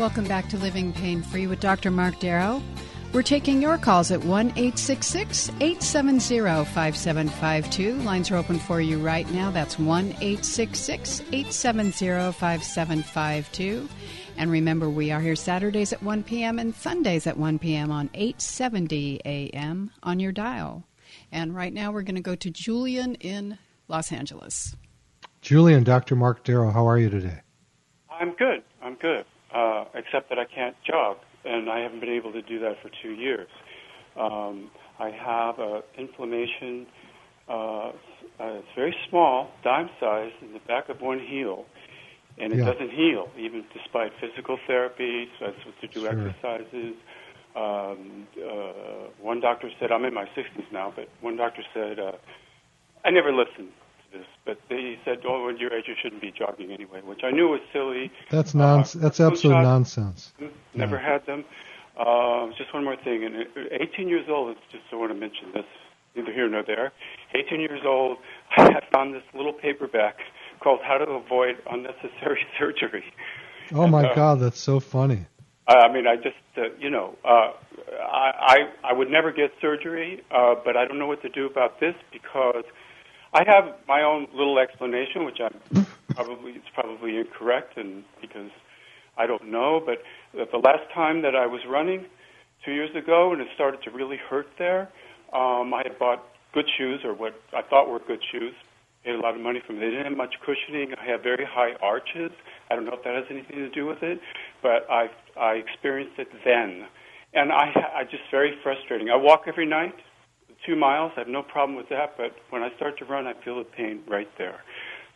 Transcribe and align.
Welcome 0.00 0.24
back 0.24 0.48
to 0.48 0.56
Living 0.56 0.94
Pain 0.94 1.20
Free 1.20 1.46
with 1.46 1.60
Dr. 1.60 1.90
Mark 1.90 2.18
Darrow. 2.20 2.62
We're 3.12 3.20
taking 3.20 3.60
your 3.60 3.76
calls 3.76 4.10
at 4.10 4.24
1 4.24 4.46
866 4.46 5.50
870 5.60 6.64
5752. 6.64 7.96
Lines 7.96 8.30
are 8.30 8.36
open 8.36 8.58
for 8.58 8.80
you 8.80 8.98
right 8.98 9.30
now. 9.30 9.50
That's 9.50 9.78
1 9.78 10.06
866 10.06 11.20
870 11.20 12.32
5752. 12.32 13.88
And 14.38 14.50
remember, 14.50 14.88
we 14.88 15.10
are 15.10 15.20
here 15.20 15.36
Saturdays 15.36 15.92
at 15.92 16.02
1 16.02 16.22
p.m. 16.22 16.58
and 16.58 16.74
Sundays 16.74 17.26
at 17.26 17.36
1 17.36 17.58
p.m. 17.58 17.90
on 17.90 18.08
870 18.14 19.20
a.m. 19.26 19.90
on 20.02 20.18
your 20.18 20.32
dial. 20.32 20.82
And 21.30 21.54
right 21.54 21.74
now 21.74 21.92
we're 21.92 22.04
going 22.04 22.14
to 22.14 22.22
go 22.22 22.36
to 22.36 22.50
Julian 22.50 23.16
in 23.16 23.58
Los 23.86 24.12
Angeles. 24.12 24.74
Julian, 25.42 25.84
Dr. 25.84 26.16
Mark 26.16 26.42
Darrow, 26.42 26.70
how 26.70 26.88
are 26.88 26.96
you 26.96 27.10
today? 27.10 27.42
I'm 28.10 28.32
good. 28.32 28.62
I'm 28.82 28.94
good 28.94 29.26
uh, 29.54 29.84
except 29.94 30.28
that 30.28 30.38
I 30.38 30.44
can't 30.44 30.76
jog, 30.86 31.18
and 31.44 31.70
I 31.70 31.80
haven't 31.80 32.00
been 32.00 32.10
able 32.10 32.32
to 32.32 32.42
do 32.42 32.58
that 32.60 32.80
for 32.82 32.90
two 33.02 33.12
years. 33.12 33.48
Um, 34.16 34.70
I 34.98 35.10
have 35.10 35.58
uh, 35.58 35.80
inflammation. 35.96 36.86
Uh, 37.48 37.52
uh, 37.52 37.92
it's 38.38 38.68
very 38.76 38.94
small, 39.08 39.50
dime 39.64 39.90
size, 39.98 40.32
in 40.40 40.52
the 40.52 40.60
back 40.60 40.88
of 40.88 41.00
one 41.00 41.18
heel, 41.18 41.64
and 42.38 42.52
it 42.52 42.58
yeah. 42.58 42.72
doesn't 42.72 42.90
heal, 42.90 43.28
even 43.38 43.64
despite 43.74 44.12
physical 44.20 44.58
therapy. 44.66 45.28
So 45.38 45.46
I'm 45.46 45.54
supposed 45.58 45.80
to 45.80 45.86
do 45.88 46.00
sure. 46.00 46.10
exercises. 46.10 46.94
Um, 47.56 48.28
uh, 48.38 49.08
one 49.20 49.40
doctor 49.40 49.70
said, 49.80 49.90
I'm 49.90 50.04
in 50.04 50.14
my 50.14 50.26
60s 50.36 50.70
now, 50.72 50.92
but 50.94 51.08
one 51.20 51.36
doctor 51.36 51.62
said, 51.74 51.98
uh, 51.98 52.12
I 53.04 53.10
never 53.10 53.32
listened 53.32 53.72
this, 54.12 54.26
but 54.44 54.58
they 54.68 54.98
said, 55.04 55.18
"Oh, 55.26 55.46
when 55.46 55.56
you're 55.58 55.72
age, 55.72 55.84
you 55.88 55.94
shouldn't 56.00 56.20
be 56.20 56.32
jogging 56.32 56.70
anyway," 56.72 57.00
which 57.02 57.20
I 57.24 57.30
knew 57.30 57.48
was 57.48 57.60
silly. 57.72 58.10
That's 58.30 58.54
nonsense. 58.54 58.96
Uh, 58.96 59.06
that's 59.06 59.20
absolute 59.20 59.54
shots, 59.54 59.64
nonsense. 59.64 60.32
Never 60.74 60.96
yeah. 60.96 61.12
had 61.12 61.26
them. 61.26 61.44
Uh, 61.98 62.48
just 62.56 62.72
one 62.72 62.84
more 62.84 62.96
thing. 62.96 63.24
And 63.24 63.46
18 63.72 64.08
years 64.08 64.26
old. 64.28 64.56
Just 64.70 64.84
I 64.92 64.96
want 64.96 65.12
to 65.12 65.18
mention 65.18 65.52
this. 65.52 65.64
Neither 66.16 66.32
here 66.32 66.48
nor 66.48 66.64
there. 66.64 66.92
18 67.34 67.60
years 67.60 67.82
old. 67.86 68.18
I 68.56 68.80
found 68.92 69.14
this 69.14 69.22
little 69.34 69.52
paperback 69.52 70.16
called 70.60 70.80
"How 70.82 70.98
to 70.98 71.04
Avoid 71.04 71.56
Unnecessary 71.70 72.46
Surgery." 72.58 73.04
Oh 73.72 73.86
my 73.86 74.04
uh, 74.04 74.14
God, 74.14 74.40
that's 74.40 74.60
so 74.60 74.80
funny. 74.80 75.26
I 75.68 75.92
mean, 75.92 76.06
I 76.08 76.16
just, 76.16 76.36
uh, 76.56 76.62
you 76.80 76.90
know, 76.90 77.16
uh, 77.24 77.52
I, 78.02 78.32
I 78.84 78.90
I 78.90 78.92
would 78.92 79.08
never 79.08 79.30
get 79.30 79.52
surgery, 79.60 80.22
uh, 80.30 80.54
but 80.64 80.76
I 80.76 80.84
don't 80.84 80.98
know 80.98 81.06
what 81.06 81.22
to 81.22 81.28
do 81.28 81.46
about 81.46 81.78
this 81.78 81.94
because 82.12 82.64
I 83.32 83.44
have 83.46 83.76
my 83.86 84.02
own 84.02 84.26
little 84.34 84.58
explanation, 84.58 85.24
which 85.24 85.38
I'm 85.40 85.86
probably 86.14 86.52
it's 86.52 86.68
probably 86.74 87.16
incorrect, 87.16 87.76
and 87.76 88.02
because 88.20 88.50
I 89.16 89.26
don't 89.26 89.50
know. 89.50 89.80
But 89.84 90.02
the 90.34 90.58
last 90.58 90.90
time 90.92 91.22
that 91.22 91.36
I 91.36 91.46
was 91.46 91.60
running, 91.68 92.06
two 92.64 92.72
years 92.72 92.90
ago, 92.96 93.32
and 93.32 93.40
it 93.40 93.48
started 93.54 93.82
to 93.84 93.90
really 93.90 94.16
hurt 94.16 94.48
there, 94.58 94.88
um, 95.32 95.72
I 95.72 95.82
had 95.84 95.98
bought 95.98 96.24
good 96.52 96.66
shoes, 96.76 97.00
or 97.04 97.14
what 97.14 97.34
I 97.52 97.62
thought 97.62 97.88
were 97.88 98.00
good 98.00 98.20
shoes. 98.32 98.52
Paid 99.04 99.14
a 99.14 99.20
lot 99.20 99.34
of 99.34 99.40
money 99.40 99.62
for 99.64 99.72
them. 99.72 99.80
They 99.80 99.88
didn't 99.90 100.06
have 100.06 100.16
much 100.16 100.34
cushioning. 100.44 100.92
I 101.00 101.06
have 101.06 101.22
very 101.22 101.46
high 101.48 101.72
arches. 101.80 102.32
I 102.70 102.74
don't 102.74 102.84
know 102.84 102.92
if 102.92 103.04
that 103.04 103.14
has 103.14 103.24
anything 103.30 103.56
to 103.56 103.70
do 103.70 103.86
with 103.86 104.02
it, 104.02 104.20
but 104.60 104.86
I 104.90 105.08
I 105.38 105.52
experienced 105.54 106.18
it 106.18 106.28
then, 106.44 106.86
and 107.32 107.52
I 107.52 107.70
I 107.94 108.04
just 108.04 108.24
very 108.30 108.58
frustrating. 108.62 109.08
I 109.08 109.16
walk 109.16 109.44
every 109.46 109.66
night 109.66 109.94
two 110.66 110.76
miles, 110.76 111.12
I 111.16 111.20
have 111.20 111.28
no 111.28 111.42
problem 111.42 111.76
with 111.76 111.88
that. 111.90 112.16
But 112.16 112.32
when 112.50 112.62
I 112.62 112.68
start 112.76 112.98
to 112.98 113.04
run, 113.04 113.26
I 113.26 113.34
feel 113.44 113.58
the 113.58 113.64
pain 113.64 114.00
right 114.08 114.28
there. 114.38 114.60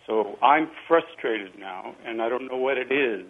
So 0.06 0.38
I'm 0.42 0.68
frustrated 0.86 1.58
now, 1.58 1.94
and 2.04 2.20
I 2.20 2.28
don't 2.28 2.46
know 2.46 2.58
what 2.58 2.76
it 2.76 2.92
is. 2.92 3.26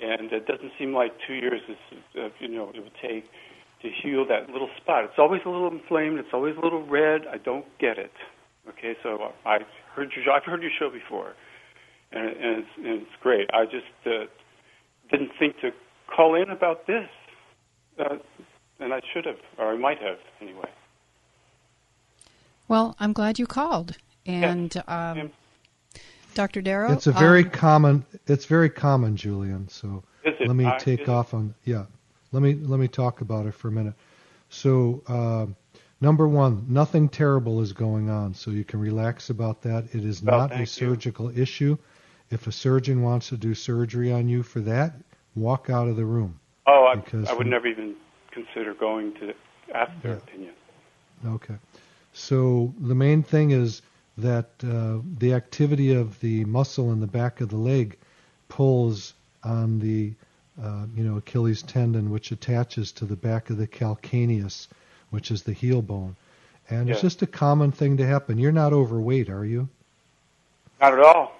And 0.00 0.32
it 0.32 0.46
doesn't 0.46 0.72
seem 0.78 0.94
like 0.94 1.12
two 1.26 1.34
years 1.34 1.60
is, 1.68 1.76
uh, 2.18 2.28
you 2.38 2.48
know, 2.48 2.70
it 2.74 2.80
would 2.80 2.92
take 3.02 3.24
to 3.82 3.88
heal 4.02 4.26
that 4.28 4.48
little 4.50 4.70
spot. 4.80 5.04
It's 5.04 5.18
always 5.18 5.40
a 5.44 5.48
little 5.48 5.70
inflamed. 5.70 6.18
It's 6.18 6.32
always 6.32 6.56
a 6.56 6.60
little 6.60 6.86
red. 6.86 7.22
I 7.30 7.38
don't 7.38 7.66
get 7.78 7.98
it. 7.98 8.12
Okay, 8.68 8.94
so 9.02 9.32
I 9.46 9.58
heard 9.94 10.12
your 10.14 10.32
I've 10.34 10.44
heard 10.44 10.62
your 10.62 10.70
show 10.78 10.90
before, 10.90 11.32
and, 12.12 12.28
and, 12.28 12.58
it's, 12.58 12.68
and 12.76 12.86
it's 13.02 13.16
great. 13.22 13.48
I 13.52 13.64
just 13.64 13.86
uh, 14.06 14.26
didn't 15.10 15.30
think 15.38 15.58
to 15.60 15.70
call 16.14 16.34
in 16.34 16.50
about 16.50 16.86
this, 16.86 17.08
uh, 17.98 18.16
and 18.78 18.92
I 18.92 19.00
should 19.12 19.24
have, 19.24 19.36
or 19.58 19.72
I 19.72 19.78
might 19.78 19.98
have 19.98 20.18
anyway. 20.40 20.68
Well, 22.68 22.94
I'm 23.00 23.12
glad 23.12 23.38
you 23.38 23.46
called. 23.46 23.96
And 24.26 24.82
um, 24.86 25.32
Dr. 26.34 26.60
Darrow, 26.60 26.92
it's 26.92 27.06
a 27.06 27.12
very 27.12 27.44
um, 27.44 27.50
common. 27.50 28.04
It's 28.26 28.44
very 28.44 28.68
common, 28.68 29.16
Julian. 29.16 29.68
So 29.68 30.04
let 30.24 30.54
me 30.54 30.70
take 30.78 31.08
off 31.08 31.32
on. 31.32 31.54
Yeah, 31.64 31.86
let 32.30 32.42
me 32.42 32.54
let 32.54 32.78
me 32.78 32.88
talk 32.88 33.22
about 33.22 33.46
it 33.46 33.54
for 33.54 33.68
a 33.68 33.72
minute. 33.72 33.94
So 34.50 35.02
uh, 35.08 35.46
number 36.00 36.28
one, 36.28 36.66
nothing 36.68 37.08
terrible 37.08 37.62
is 37.62 37.72
going 37.72 38.10
on, 38.10 38.34
so 38.34 38.50
you 38.50 38.64
can 38.64 38.80
relax 38.80 39.30
about 39.30 39.62
that. 39.62 39.86
It 39.94 40.04
is 40.04 40.22
well, 40.22 40.48
not 40.48 40.52
a 40.52 40.66
surgical 40.66 41.32
you. 41.32 41.42
issue. 41.42 41.78
If 42.30 42.46
a 42.46 42.52
surgeon 42.52 43.02
wants 43.02 43.30
to 43.30 43.38
do 43.38 43.54
surgery 43.54 44.12
on 44.12 44.28
you 44.28 44.42
for 44.42 44.60
that, 44.60 44.92
walk 45.34 45.70
out 45.70 45.88
of 45.88 45.96
the 45.96 46.04
room. 46.04 46.38
Oh, 46.66 46.92
I, 46.94 47.02
I 47.26 47.32
would 47.32 47.46
never 47.46 47.66
even 47.66 47.96
consider 48.30 48.74
going 48.74 49.14
to 49.14 49.32
ask 49.74 49.90
their 50.02 50.12
yeah. 50.12 50.18
opinion. 50.18 50.52
Okay. 51.24 51.54
So 52.12 52.74
the 52.80 52.94
main 52.94 53.22
thing 53.22 53.50
is 53.50 53.82
that 54.16 54.50
uh, 54.64 54.98
the 55.18 55.34
activity 55.34 55.94
of 55.94 56.18
the 56.20 56.44
muscle 56.44 56.92
in 56.92 57.00
the 57.00 57.06
back 57.06 57.40
of 57.40 57.48
the 57.48 57.56
leg 57.56 57.96
pulls 58.48 59.14
on 59.44 59.78
the 59.78 60.12
uh, 60.62 60.86
you 60.96 61.04
know 61.04 61.18
Achilles 61.18 61.62
tendon, 61.62 62.10
which 62.10 62.32
attaches 62.32 62.90
to 62.92 63.04
the 63.04 63.16
back 63.16 63.50
of 63.50 63.56
the 63.56 63.66
calcaneus, 63.66 64.66
which 65.10 65.30
is 65.30 65.42
the 65.42 65.52
heel 65.52 65.80
bone, 65.80 66.16
and 66.68 66.88
yeah. 66.88 66.94
it's 66.94 67.02
just 67.02 67.22
a 67.22 67.26
common 67.26 67.70
thing 67.70 67.96
to 67.96 68.06
happen. 68.06 68.38
You're 68.38 68.50
not 68.50 68.72
overweight, 68.72 69.30
are 69.30 69.44
you? 69.44 69.68
Not 70.80 70.94
at 70.94 71.00
all. 71.00 71.32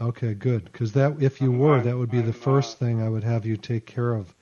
Okay, 0.00 0.32
good. 0.32 0.64
Because 0.64 0.92
that, 0.92 1.20
if 1.20 1.42
you 1.42 1.52
I'm 1.52 1.58
were, 1.58 1.76
not, 1.76 1.84
that 1.84 1.98
would 1.98 2.10
be 2.10 2.20
I'm 2.20 2.26
the 2.26 2.32
first 2.32 2.80
not. 2.80 2.86
thing 2.86 3.02
I 3.02 3.08
would 3.10 3.24
have 3.24 3.44
you 3.44 3.58
take 3.58 3.84
care 3.84 4.14
of. 4.14 4.32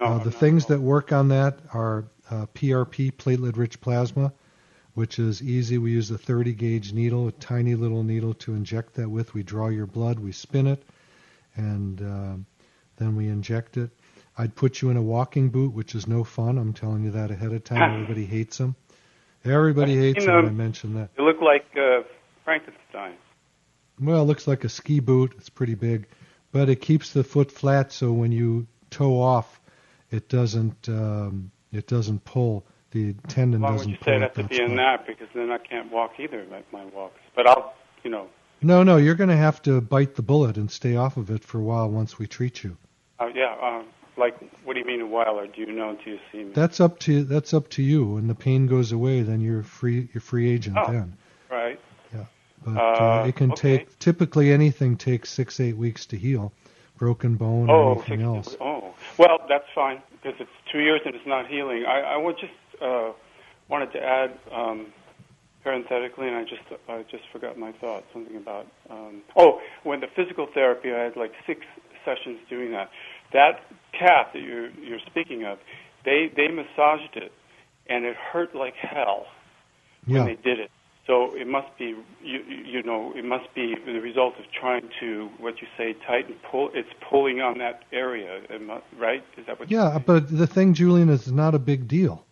No, 0.00 0.06
uh, 0.06 0.18
the 0.18 0.30
things 0.30 0.66
that 0.66 0.80
work 0.80 1.12
on 1.12 1.28
that 1.28 1.58
are 1.72 2.04
PRP, 2.30 3.08
uh, 3.08 3.12
platelet-rich 3.12 3.80
plasma 3.80 4.32
which 4.94 5.18
is 5.18 5.42
easy. 5.42 5.78
We 5.78 5.90
use 5.90 6.10
a 6.10 6.18
30 6.18 6.54
gauge 6.54 6.92
needle, 6.92 7.28
a 7.28 7.32
tiny 7.32 7.74
little 7.74 8.02
needle 8.02 8.34
to 8.34 8.54
inject 8.54 8.94
that 8.94 9.08
with. 9.08 9.34
We 9.34 9.42
draw 9.42 9.68
your 9.68 9.86
blood, 9.86 10.18
we 10.18 10.32
spin 10.32 10.66
it, 10.66 10.82
and 11.56 12.00
uh, 12.00 12.36
then 12.96 13.16
we 13.16 13.28
inject 13.28 13.76
it. 13.76 13.90
I'd 14.36 14.54
put 14.54 14.82
you 14.82 14.90
in 14.90 14.96
a 14.96 15.02
walking 15.02 15.50
boot, 15.50 15.72
which 15.72 15.94
is 15.94 16.06
no 16.06 16.24
fun. 16.24 16.58
I'm 16.58 16.72
telling 16.72 17.04
you 17.04 17.12
that 17.12 17.30
ahead 17.30 17.52
of 17.52 17.64
time. 17.64 17.92
Everybody 18.02 18.24
hates 18.24 18.58
them. 18.58 18.74
Everybody 19.44 19.96
hates 19.96 20.24
them. 20.24 20.46
I 20.46 20.50
mentioned 20.50 20.96
that. 20.96 21.14
They 21.16 21.22
look 21.22 21.40
like 21.40 21.66
uh, 21.76 22.02
Frankenstein. 22.44 23.14
Well, 24.00 24.22
it 24.22 24.24
looks 24.24 24.48
like 24.48 24.64
a 24.64 24.68
ski 24.68 25.00
boot. 25.00 25.34
It's 25.38 25.50
pretty 25.50 25.74
big, 25.74 26.08
but 26.50 26.68
it 26.68 26.80
keeps 26.80 27.12
the 27.12 27.22
foot 27.22 27.52
flat, 27.52 27.92
so 27.92 28.12
when 28.12 28.32
you 28.32 28.66
toe 28.90 29.20
off, 29.20 29.60
it 30.10 30.28
doesn't 30.28 30.88
um, 30.88 31.50
it 31.72 31.86
doesn't 31.86 32.24
pull 32.24 32.64
the 32.94 33.12
tendon 33.28 33.60
Why 33.60 33.72
doesn't. 33.72 33.86
Why 33.90 33.92
would 33.92 33.98
you 34.00 34.04
say 34.04 34.18
that 34.20 34.34
to 34.36 34.44
be 34.44 34.60
in 34.62 34.76
that? 34.76 35.06
Because 35.06 35.28
then 35.34 35.50
I 35.50 35.58
can't 35.58 35.92
walk 35.92 36.12
either, 36.18 36.46
like 36.50 36.72
my 36.72 36.84
walks. 36.86 37.20
But 37.36 37.46
I'll, 37.46 37.74
you 38.02 38.10
know. 38.10 38.28
No, 38.62 38.82
no, 38.82 38.96
you're 38.96 39.16
going 39.16 39.28
to 39.28 39.36
have 39.36 39.60
to 39.62 39.82
bite 39.82 40.14
the 40.14 40.22
bullet 40.22 40.56
and 40.56 40.70
stay 40.70 40.96
off 40.96 41.18
of 41.18 41.28
it 41.30 41.44
for 41.44 41.58
a 41.58 41.62
while 41.62 41.90
once 41.90 42.18
we 42.18 42.26
treat 42.26 42.64
you. 42.64 42.76
Uh, 43.20 43.26
yeah, 43.34 43.54
um, 43.60 43.84
like 44.16 44.34
what 44.64 44.72
do 44.74 44.80
you 44.80 44.86
mean 44.86 45.00
a 45.02 45.06
while, 45.06 45.38
or 45.38 45.46
do 45.46 45.60
you 45.60 45.72
know 45.72 45.90
until 45.90 46.14
you 46.14 46.18
see 46.32 46.44
me? 46.44 46.52
That's 46.54 46.80
up 46.80 46.98
to 47.00 47.24
that's 47.24 47.52
up 47.52 47.68
to 47.70 47.82
you. 47.82 48.06
When 48.14 48.26
the 48.28 48.34
pain 48.34 48.66
goes 48.66 48.92
away, 48.92 49.22
then 49.22 49.40
you're 49.40 49.62
free. 49.64 50.08
You're 50.14 50.20
free 50.22 50.50
agent 50.50 50.78
Oh. 50.80 50.90
then. 50.90 51.16
right. 51.50 51.78
Yeah, 52.14 52.24
but 52.64 52.76
uh, 52.76 52.80
Uh, 52.80 53.24
it 53.28 53.36
can 53.36 53.52
okay. 53.52 53.78
take 53.78 53.98
typically 53.98 54.50
anything 54.52 54.96
takes 54.96 55.30
six 55.30 55.60
eight 55.60 55.76
weeks 55.76 56.06
to 56.06 56.16
heal. 56.16 56.52
Broken 56.96 57.34
bone 57.34 57.68
or 57.68 57.74
Oh, 57.76 57.92
anything 57.94 58.20
60 58.20 58.24
else. 58.24 58.56
oh, 58.60 58.94
well, 59.18 59.40
that's 59.48 59.66
fine 59.74 60.00
because 60.12 60.40
it's 60.40 60.50
two 60.70 60.78
years 60.78 61.00
and 61.04 61.14
it's 61.16 61.26
not 61.26 61.48
healing. 61.48 61.84
I, 61.84 62.00
I 62.14 62.16
would 62.16 62.38
just 62.38 62.52
uh, 62.82 63.12
wanted 63.68 63.92
to 63.92 63.98
add 64.00 64.38
um, 64.52 64.92
parenthetically, 65.62 66.28
and 66.28 66.36
I 66.36 66.42
just 66.42 66.62
I 66.88 67.02
just 67.10 67.24
forgot 67.32 67.58
my 67.58 67.72
thought. 67.72 68.04
Something 68.12 68.36
about 68.36 68.66
um, 68.90 69.22
oh, 69.36 69.60
when 69.82 70.00
the 70.00 70.08
physical 70.14 70.46
therapy, 70.52 70.92
I 70.92 71.04
had 71.04 71.16
like 71.16 71.32
six 71.46 71.60
sessions 72.04 72.38
doing 72.48 72.72
that. 72.72 72.90
That 73.32 73.60
calf 73.98 74.28
that 74.32 74.42
you're 74.42 74.70
you're 74.70 75.00
speaking 75.06 75.44
of, 75.44 75.58
they 76.04 76.30
they 76.36 76.48
massaged 76.48 77.16
it, 77.16 77.32
and 77.88 78.04
it 78.04 78.16
hurt 78.16 78.54
like 78.54 78.74
hell 78.74 79.26
when 80.06 80.16
Yeah. 80.16 80.24
they 80.26 80.36
did 80.42 80.60
it. 80.60 80.70
So 81.06 81.34
it 81.34 81.46
must 81.46 81.68
be, 81.78 81.94
you, 82.22 82.40
you 82.48 82.82
know, 82.82 83.12
it 83.14 83.26
must 83.26 83.54
be 83.54 83.74
the 83.84 84.00
result 84.00 84.34
of 84.38 84.46
trying 84.58 84.88
to, 85.00 85.28
what 85.38 85.60
you 85.60 85.66
say, 85.76 85.94
tighten, 86.06 86.34
pull. 86.50 86.70
It's 86.72 86.88
pulling 87.10 87.42
on 87.42 87.58
that 87.58 87.82
area, 87.92 88.40
right? 88.98 89.22
Is 89.36 89.44
that 89.46 89.60
what? 89.60 89.70
Yeah, 89.70 89.98
but 89.98 90.34
the 90.34 90.46
thing, 90.46 90.72
Julian, 90.72 91.10
is 91.10 91.30
not 91.30 91.54
a 91.54 91.58
big 91.58 91.88
deal. 91.88 92.24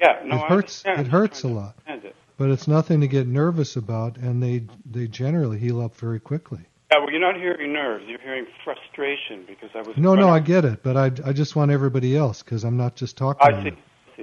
Yeah, 0.00 0.20
no, 0.24 0.36
it 0.36 0.42
I 0.42 0.46
hurts- 0.48 0.82
it 0.86 1.06
hurts 1.06 1.42
a 1.44 1.48
lot. 1.48 1.74
it. 1.86 2.14
But 2.38 2.50
it's 2.50 2.68
nothing 2.68 3.00
to 3.00 3.08
get 3.08 3.26
nervous 3.26 3.76
about, 3.76 4.18
and 4.18 4.42
they 4.42 4.64
they 4.90 5.06
generally 5.08 5.58
heal 5.58 5.80
up 5.80 5.96
very 5.96 6.20
quickly. 6.20 6.60
Yeah, 6.92 6.98
well, 6.98 7.10
you're 7.10 7.20
not 7.20 7.36
hearing 7.36 7.72
nerves. 7.72 8.04
You're 8.06 8.20
hearing 8.20 8.46
frustration 8.62 9.44
because 9.46 9.70
I 9.74 9.78
was. 9.82 9.96
No, 9.96 10.14
no, 10.14 10.28
I 10.28 10.38
get 10.40 10.64
it, 10.64 10.82
but 10.82 10.96
I, 10.96 11.06
I 11.28 11.32
just 11.32 11.56
want 11.56 11.70
everybody 11.70 12.14
else 12.16 12.42
because 12.42 12.62
I'm 12.64 12.76
not 12.76 12.94
just 12.94 13.16
talking 13.16 13.40
I 13.46 13.50
to 13.52 13.62
see. 13.62 13.68
you. 13.70 13.76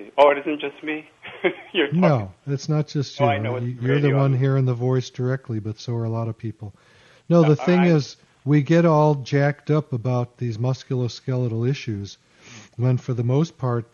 see. 0.06 0.12
Oh, 0.18 0.30
it 0.30 0.38
isn't 0.38 0.62
just 0.62 0.82
me. 0.84 1.10
you're 1.74 1.88
talking. 1.88 2.02
No, 2.02 2.32
it's 2.48 2.70
not 2.70 2.88
just 2.88 3.20
you. 3.20 3.26
Oh, 3.26 3.30
I 3.30 3.38
know 3.40 3.56
it's 3.56 3.66
You- 3.66 3.78
You're 3.82 4.00
the 4.00 4.14
one 4.14 4.34
hearing 4.38 4.66
the 4.66 4.74
voice 4.76 5.10
directly, 5.10 5.60
but 5.60 5.80
so 5.80 5.94
are 5.96 6.04
a 6.06 6.10
lot 6.10 6.28
of 6.28 6.38
people. 6.38 6.74
No, 7.30 7.42
the 7.42 7.50
Yeah, 7.60 7.66
thing 7.66 7.80
I- 7.80 7.88
is, 7.88 8.16
we 8.46 8.62
get 8.62 8.86
all 8.86 9.16
jacked 9.16 9.72
up 9.72 9.92
about 9.92 10.38
these 10.38 10.58
musculoskeletal 10.60 11.68
issues 11.68 12.18
when, 12.78 12.98
for 12.98 13.14
the 13.14 13.24
most 13.24 13.58
part, 13.58 13.86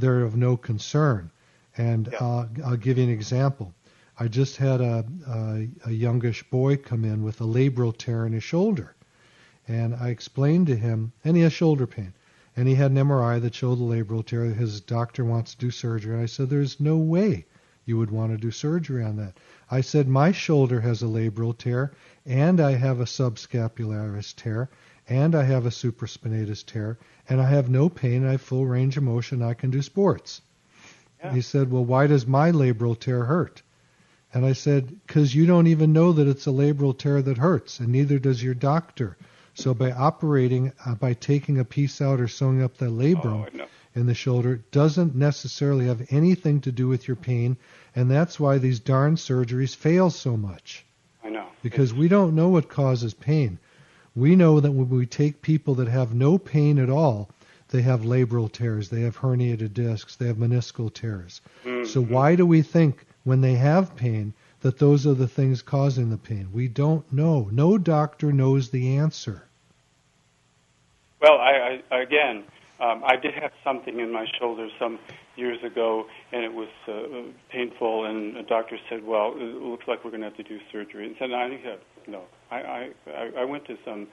they're 0.00 0.22
of 0.22 0.36
no 0.36 0.56
concern. 0.56 1.30
And 1.76 2.08
Yeah. 2.12 2.18
uh, 2.18 2.48
I'll 2.64 2.76
give 2.76 2.98
you 2.98 3.04
an 3.04 3.10
example. 3.10 3.74
I 4.18 4.26
just 4.28 4.56
had 4.56 4.80
a, 4.80 5.04
a, 5.28 5.68
a 5.86 5.92
youngish 5.92 6.42
boy 6.50 6.76
come 6.76 7.04
in 7.04 7.22
with 7.22 7.40
a 7.40 7.44
labral 7.44 7.96
tear 7.96 8.26
in 8.26 8.32
his 8.32 8.42
shoulder. 8.42 8.94
And 9.68 9.94
I 9.94 10.08
explained 10.08 10.66
to 10.68 10.76
him, 10.76 11.12
and 11.24 11.36
he 11.36 11.42
has 11.42 11.52
shoulder 11.52 11.86
pain. 11.86 12.14
And 12.56 12.66
he 12.66 12.74
had 12.74 12.90
an 12.90 12.96
MRI 12.96 13.40
that 13.42 13.54
showed 13.54 13.78
the 13.78 13.84
labral 13.84 14.26
tear. 14.26 14.44
His 14.46 14.80
doctor 14.80 15.24
wants 15.24 15.52
to 15.54 15.58
do 15.60 15.70
surgery. 15.70 16.14
And 16.14 16.22
I 16.22 16.26
said, 16.26 16.50
There's 16.50 16.80
no 16.80 16.96
way 16.96 17.44
you 17.84 17.96
would 17.98 18.10
want 18.10 18.32
to 18.32 18.38
do 18.38 18.50
surgery 18.50 19.04
on 19.04 19.16
that. 19.16 19.36
I 19.70 19.80
said, 19.82 20.08
My 20.08 20.32
shoulder 20.32 20.80
has 20.80 21.02
a 21.02 21.06
labral 21.06 21.56
tear, 21.56 21.92
and 22.26 22.60
I 22.60 22.72
have 22.72 22.98
a 23.00 23.04
subscapularis 23.04 24.34
tear, 24.34 24.68
and 25.08 25.34
I 25.34 25.44
have 25.44 25.64
a 25.64 25.70
supraspinatus 25.70 26.64
tear, 26.66 26.98
and 27.28 27.40
I 27.40 27.48
have 27.48 27.70
no 27.70 27.88
pain. 27.88 28.26
I 28.26 28.32
have 28.32 28.42
full 28.42 28.66
range 28.66 28.96
of 28.96 29.02
motion. 29.02 29.42
I 29.42 29.54
can 29.54 29.70
do 29.70 29.82
sports. 29.82 30.42
Yeah. 31.20 31.32
He 31.32 31.40
said, 31.40 31.70
Well, 31.70 31.84
why 31.84 32.06
does 32.06 32.26
my 32.26 32.52
labral 32.52 32.98
tear 32.98 33.24
hurt? 33.24 33.62
And 34.34 34.44
I 34.44 34.52
said, 34.52 35.00
Because 35.06 35.34
you 35.34 35.46
don't 35.46 35.66
even 35.66 35.92
know 35.92 36.12
that 36.12 36.28
it's 36.28 36.46
a 36.46 36.50
labral 36.50 36.96
tear 36.96 37.22
that 37.22 37.38
hurts, 37.38 37.80
and 37.80 37.88
neither 37.88 38.18
does 38.18 38.42
your 38.42 38.54
doctor. 38.54 39.16
So 39.54 39.74
by 39.74 39.90
operating, 39.90 40.72
uh, 40.86 40.94
by 40.94 41.14
taking 41.14 41.58
a 41.58 41.64
piece 41.64 42.00
out 42.00 42.20
or 42.20 42.28
sewing 42.28 42.62
up 42.62 42.76
the 42.76 42.86
labrum 42.86 43.48
Oh, 43.60 43.66
in 43.94 44.06
the 44.06 44.14
shoulder, 44.14 44.60
doesn't 44.70 45.16
necessarily 45.16 45.86
have 45.86 46.06
anything 46.10 46.60
to 46.60 46.70
do 46.70 46.86
with 46.86 47.08
your 47.08 47.16
pain, 47.16 47.56
and 47.96 48.08
that's 48.08 48.38
why 48.38 48.58
these 48.58 48.78
darn 48.78 49.16
surgeries 49.16 49.74
fail 49.74 50.10
so 50.10 50.36
much. 50.36 50.84
I 51.24 51.30
know. 51.30 51.46
Because 51.62 51.92
we 51.92 52.06
don't 52.06 52.36
know 52.36 52.50
what 52.50 52.68
causes 52.68 53.14
pain. 53.14 53.58
We 54.18 54.34
know 54.34 54.58
that 54.58 54.72
when 54.72 54.88
we 54.88 55.06
take 55.06 55.42
people 55.42 55.76
that 55.76 55.86
have 55.86 56.12
no 56.12 56.38
pain 56.38 56.80
at 56.80 56.90
all, 56.90 57.28
they 57.68 57.82
have 57.82 58.00
labral 58.00 58.50
tears, 58.50 58.88
they 58.88 59.02
have 59.02 59.16
herniated 59.18 59.74
discs, 59.74 60.16
they 60.16 60.26
have 60.26 60.38
meniscal 60.38 60.92
tears. 60.92 61.40
Mm-hmm. 61.64 61.84
So 61.84 62.02
why 62.02 62.34
do 62.34 62.44
we 62.44 62.62
think 62.62 63.06
when 63.22 63.42
they 63.42 63.54
have 63.54 63.94
pain 63.94 64.34
that 64.62 64.78
those 64.78 65.06
are 65.06 65.14
the 65.14 65.28
things 65.28 65.62
causing 65.62 66.10
the 66.10 66.16
pain? 66.16 66.48
We 66.52 66.66
don't 66.66 67.10
know. 67.12 67.48
No 67.52 67.78
doctor 67.78 68.32
knows 68.32 68.70
the 68.70 68.96
answer. 68.96 69.44
Well, 71.20 71.38
I, 71.38 71.80
I 71.92 72.00
again, 72.00 72.42
um, 72.80 73.04
I 73.04 73.14
did 73.14 73.34
have 73.34 73.52
something 73.62 74.00
in 74.00 74.10
my 74.10 74.26
shoulder 74.40 74.68
some 74.80 74.98
years 75.36 75.62
ago, 75.62 76.06
and 76.32 76.42
it 76.42 76.52
was 76.52 76.68
uh, 76.88 77.30
painful. 77.50 78.06
And 78.06 78.36
a 78.36 78.42
doctor 78.42 78.78
said, 78.88 79.04
"Well, 79.04 79.34
it 79.36 79.62
looks 79.62 79.86
like 79.86 80.04
we're 80.04 80.10
going 80.10 80.22
to 80.22 80.28
have 80.28 80.36
to 80.38 80.42
do 80.42 80.58
surgery." 80.72 81.06
And 81.06 81.14
said, 81.20 81.32
"I 81.32 81.48
think 81.48 81.62
that 81.62 81.80
no." 82.08 82.22
I, 82.50 82.56
I 82.56 82.90
I- 83.10 83.32
I 83.38 83.44
went 83.44 83.64
to 83.66 83.76
some 83.84 84.08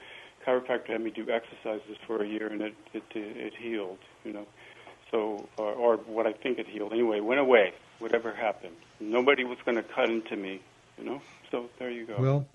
chiropractor 0.46 0.88
had 0.88 1.00
me 1.00 1.10
do 1.10 1.26
exercises 1.30 1.96
for 2.06 2.22
a 2.22 2.26
year, 2.28 2.46
and 2.48 2.60
it 2.62 2.74
it 2.94 3.02
it 3.14 3.52
healed. 3.60 3.98
You 4.24 4.32
know, 4.32 4.46
so 5.10 5.48
or, 5.56 5.72
or 5.72 5.96
what 5.98 6.26
I 6.26 6.32
think 6.32 6.58
it 6.58 6.66
healed. 6.66 6.92
Anyway, 6.92 7.18
it 7.18 7.24
went 7.24 7.40
away. 7.40 7.72
Whatever 7.98 8.32
happened, 8.34 8.76
nobody 9.00 9.44
was 9.44 9.58
going 9.64 9.76
to 9.76 9.82
cut 9.82 10.10
into 10.10 10.36
me. 10.36 10.60
You 10.98 11.04
know, 11.04 11.22
so 11.50 11.68
there 11.78 11.90
you 11.90 12.06
go. 12.06 12.16
Well, 12.20 12.46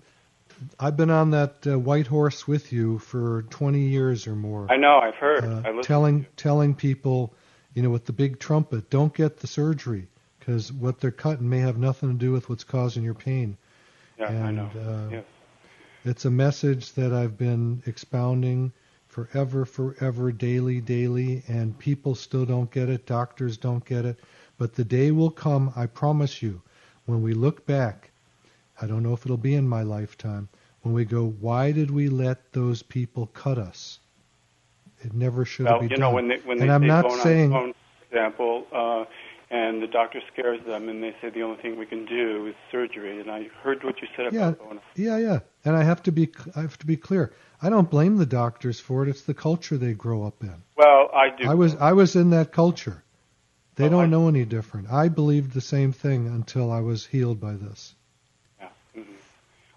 I've 0.78 0.96
been 0.96 1.10
on 1.10 1.30
that 1.30 1.66
uh, 1.66 1.78
white 1.78 2.06
horse 2.06 2.46
with 2.46 2.72
you 2.72 2.98
for 2.98 3.42
20 3.50 3.80
years 3.80 4.26
or 4.26 4.34
more. 4.36 4.66
I 4.70 4.76
know. 4.76 4.98
I've 4.98 5.14
heard. 5.14 5.44
I 5.44 5.46
uh, 5.46 5.52
listened 5.68 5.84
telling 5.84 6.26
telling 6.36 6.74
people, 6.74 7.32
you 7.74 7.82
know, 7.82 7.90
with 7.90 8.04
the 8.06 8.12
big 8.12 8.38
trumpet, 8.38 8.90
don't 8.90 9.12
get 9.14 9.38
the 9.38 9.46
surgery 9.46 10.08
because 10.38 10.72
what 10.72 11.00
they're 11.00 11.10
cutting 11.10 11.48
may 11.48 11.58
have 11.60 11.78
nothing 11.78 12.10
to 12.10 12.16
do 12.16 12.32
with 12.32 12.48
what's 12.48 12.64
causing 12.64 13.02
your 13.02 13.14
pain. 13.14 13.56
Yeah, 14.18 14.26
I 14.28 14.50
know. 14.50 14.70
uh, 14.76 15.08
yes. 15.10 15.24
It's 16.04 16.24
a 16.24 16.30
message 16.30 16.94
that 16.94 17.12
I've 17.12 17.38
been 17.38 17.82
expounding 17.86 18.72
forever, 19.06 19.64
forever, 19.64 20.32
daily, 20.32 20.80
daily, 20.80 21.44
and 21.46 21.78
people 21.78 22.16
still 22.16 22.44
don't 22.44 22.70
get 22.72 22.88
it. 22.88 23.06
Doctors 23.06 23.56
don't 23.56 23.84
get 23.84 24.04
it. 24.04 24.18
But 24.58 24.74
the 24.74 24.84
day 24.84 25.12
will 25.12 25.30
come, 25.30 25.72
I 25.76 25.86
promise 25.86 26.42
you, 26.42 26.60
when 27.06 27.22
we 27.22 27.34
look 27.34 27.66
back, 27.66 28.10
I 28.80 28.86
don't 28.86 29.04
know 29.04 29.12
if 29.12 29.24
it'll 29.24 29.36
be 29.36 29.54
in 29.54 29.68
my 29.68 29.82
lifetime, 29.82 30.48
when 30.82 30.92
we 30.92 31.04
go, 31.04 31.28
why 31.40 31.70
did 31.70 31.90
we 31.90 32.08
let 32.08 32.52
those 32.52 32.82
people 32.82 33.26
cut 33.26 33.58
us? 33.58 34.00
It 35.02 35.12
never 35.14 35.44
should 35.44 35.66
have 35.66 35.74
Well, 35.74 35.80
been 35.80 35.90
you 35.90 35.96
done. 35.96 36.00
know, 36.00 36.10
when 36.14 36.28
they, 36.28 36.38
when 36.38 36.60
and 36.60 36.68
they 36.68 36.74
I'm 36.74 36.86
not 36.86 37.12
saying, 37.12 37.52
on 37.52 37.66
bone, 37.66 37.74
for 37.98 38.16
example, 38.16 38.66
uh, 38.72 39.04
and 39.52 39.82
the 39.82 39.86
doctor 39.86 40.20
scares 40.32 40.64
them, 40.66 40.88
and 40.88 41.02
they 41.02 41.14
say 41.20 41.28
the 41.30 41.42
only 41.42 41.60
thing 41.60 41.78
we 41.78 41.84
can 41.86 42.06
do 42.06 42.46
is 42.46 42.54
surgery. 42.72 43.20
And 43.20 43.30
I 43.30 43.48
heard 43.62 43.84
what 43.84 44.00
you 44.00 44.08
said 44.16 44.26
about 44.26 44.34
Yeah. 44.34 44.50
bone. 44.52 44.80
Yeah, 44.96 45.18
yeah. 45.18 45.38
And 45.64 45.76
I 45.76 45.84
have 45.84 46.02
to 46.04 46.12
be 46.12 46.30
I 46.56 46.62
have 46.62 46.78
to 46.78 46.86
be 46.86 46.96
clear. 46.96 47.32
I 47.60 47.68
don't 47.70 47.88
blame 47.90 48.16
the 48.16 48.26
doctors 48.26 48.80
for 48.80 49.02
it. 49.04 49.08
It's 49.10 49.22
the 49.22 49.34
culture 49.34 49.76
they 49.76 49.92
grow 49.92 50.24
up 50.24 50.42
in. 50.42 50.54
Well, 50.76 51.10
I 51.14 51.28
do. 51.36 51.48
I 51.48 51.54
was 51.54 51.76
I 51.76 51.92
was 51.92 52.16
in 52.16 52.30
that 52.30 52.50
culture. 52.52 53.04
They 53.76 53.84
Oh, 53.84 53.90
don't 53.90 54.04
I- 54.04 54.06
know 54.06 54.26
any 54.28 54.44
different. 54.44 54.90
I 54.90 55.08
believed 55.08 55.52
the 55.52 55.60
same 55.60 55.92
thing 55.92 56.26
until 56.26 56.72
I 56.72 56.80
was 56.80 57.06
healed 57.06 57.38
by 57.40 57.52
this. 57.52 57.94
Yeah. 58.60 58.68
hmm 58.94 59.02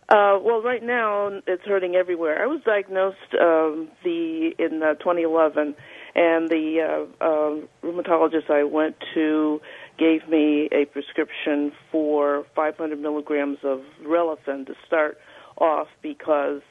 Uh, 0.09 0.39
well, 0.41 0.63
right 0.63 0.85
now 0.85 1.41
it's 1.49 1.65
hurting 1.65 1.97
everywhere. 1.97 2.41
I 2.41 2.47
was 2.47 2.61
diagnosed 2.65 3.35
um, 3.41 3.89
the 4.05 4.53
in 4.57 4.81
uh, 4.85 4.95
2011, 4.95 5.75
and 6.15 6.49
the 6.49 7.09
uh, 7.21 7.25
uh, 7.25 7.57
rheumatologist 7.83 8.51
I 8.51 8.63
went 8.63 8.95
to 9.15 9.61
gave 9.99 10.29
me 10.29 10.69
a 10.71 10.85
prescription 10.85 11.73
for 11.91 12.47
500 12.55 13.01
milligrams 13.01 13.59
of 13.65 13.81
Relafen 14.07 14.65
to 14.69 14.75
start 14.87 15.19
off 15.59 15.89
because 16.03 16.63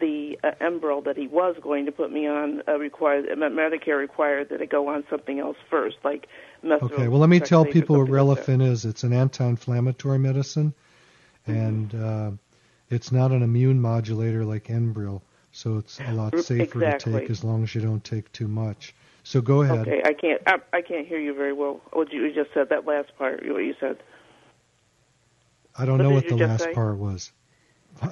the 0.00 0.38
uh, 0.42 0.50
Enbrel 0.60 1.04
that 1.04 1.16
he 1.16 1.26
was 1.26 1.56
going 1.62 1.86
to 1.86 1.92
put 1.92 2.12
me 2.12 2.26
on 2.26 2.62
uh, 2.68 2.78
required 2.78 3.26
Medicare 3.38 3.98
required 3.98 4.48
that 4.50 4.60
I 4.60 4.66
go 4.66 4.88
on 4.88 5.04
something 5.10 5.38
else 5.38 5.56
first, 5.70 5.96
like 6.04 6.26
Okay, 6.64 7.08
well, 7.08 7.20
let 7.20 7.28
me 7.28 7.40
tell 7.40 7.64
people 7.64 7.98
what 7.98 8.08
like. 8.08 8.46
Relafen 8.46 8.62
is. 8.62 8.84
It's 8.84 9.04
an 9.04 9.12
anti-inflammatory 9.12 10.18
medicine, 10.18 10.74
and 11.46 11.94
uh, 11.94 12.30
it's 12.90 13.12
not 13.12 13.32
an 13.32 13.42
immune 13.42 13.80
modulator 13.80 14.44
like 14.44 14.64
Enbrel, 14.68 15.20
so 15.52 15.78
it's 15.78 15.98
a 16.00 16.10
lot 16.10 16.32
R- 16.32 16.38
safer 16.38 16.80
to 16.80 16.98
take 16.98 17.30
as 17.30 17.44
long 17.44 17.62
as 17.62 17.74
you 17.74 17.80
don't 17.80 18.02
take 18.02 18.32
too 18.32 18.48
much. 18.48 18.94
So 19.24 19.40
go 19.40 19.62
ahead. 19.62 19.88
Okay, 19.88 20.02
I 20.04 20.12
can't. 20.12 20.42
I, 20.46 20.56
I 20.72 20.82
can't 20.82 21.06
hear 21.06 21.18
you 21.18 21.34
very 21.34 21.52
well. 21.52 21.80
What 21.92 22.12
you 22.12 22.32
just 22.34 22.50
said 22.54 22.68
that 22.70 22.86
last 22.86 23.16
part, 23.18 23.40
what 23.46 23.58
you 23.58 23.74
said. 23.80 23.98
I 25.76 25.84
don't 25.86 25.98
What 25.98 26.04
know 26.04 26.10
what 26.10 26.28
the 26.28 26.36
last 26.36 26.64
say? 26.64 26.74
part 26.74 26.96
was. 26.98 27.32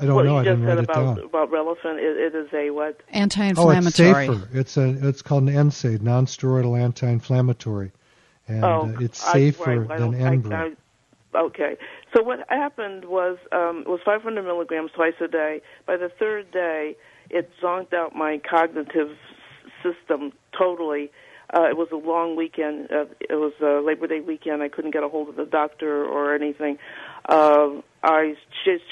I 0.00 0.04
don't 0.06 0.14
what 0.14 0.24
know. 0.24 0.32
you 0.34 0.38
I 0.40 0.44
just 0.44 0.60
didn't 0.60 0.60
said 0.62 0.68
write 0.68 0.78
it 0.78 0.84
about 0.84 1.16
down. 1.16 1.24
about 1.24 1.50
Relafen, 1.50 1.98
it, 1.98 2.34
it 2.34 2.34
is 2.34 2.48
a 2.54 2.70
what? 2.70 3.00
Anti-inflammatory. 3.10 3.76
Oh, 3.76 3.78
it's 3.78 3.98
inflammatory. 3.98 4.26
safer. 4.46 4.58
It's 4.58 4.76
a. 4.76 5.08
It's 5.08 5.22
called 5.22 5.42
an 5.44 5.54
NSAID, 5.54 6.00
non-steroidal 6.02 6.80
anti-inflammatory, 6.80 7.92
and 8.48 8.64
oh, 8.64 8.92
uh, 8.96 9.00
it's 9.00 9.24
I- 9.26 9.32
safer 9.32 9.80
right, 9.80 9.98
than 9.98 10.12
don't- 10.12 10.42
Enbrel. 10.42 10.76
Okay, 11.34 11.78
so 12.14 12.22
what 12.22 12.40
happened 12.50 13.06
was 13.06 13.38
um, 13.52 13.78
it 13.86 13.88
was 13.88 14.00
500 14.04 14.42
milligrams 14.42 14.90
twice 14.94 15.14
a 15.22 15.28
day. 15.28 15.62
By 15.86 15.96
the 15.96 16.10
third 16.10 16.50
day, 16.50 16.94
it 17.30 17.50
zonked 17.62 17.94
out 17.94 18.14
my 18.14 18.38
cognitive 18.38 19.16
system 19.82 20.32
totally. 20.56 21.10
Uh, 21.54 21.62
it 21.70 21.76
was 21.78 21.88
a 21.90 21.96
long 21.96 22.36
weekend. 22.36 22.90
Uh, 22.92 23.06
it 23.20 23.34
was 23.36 23.52
a 23.62 23.80
Labor 23.82 24.06
Day 24.06 24.20
weekend. 24.20 24.62
I 24.62 24.68
couldn't 24.68 24.90
get 24.90 25.02
a 25.04 25.08
hold 25.08 25.30
of 25.30 25.36
the 25.36 25.46
doctor 25.46 26.04
or 26.04 26.34
anything. 26.34 26.76
Uh, 27.26 27.70
I 28.02 28.34
just 28.66 28.84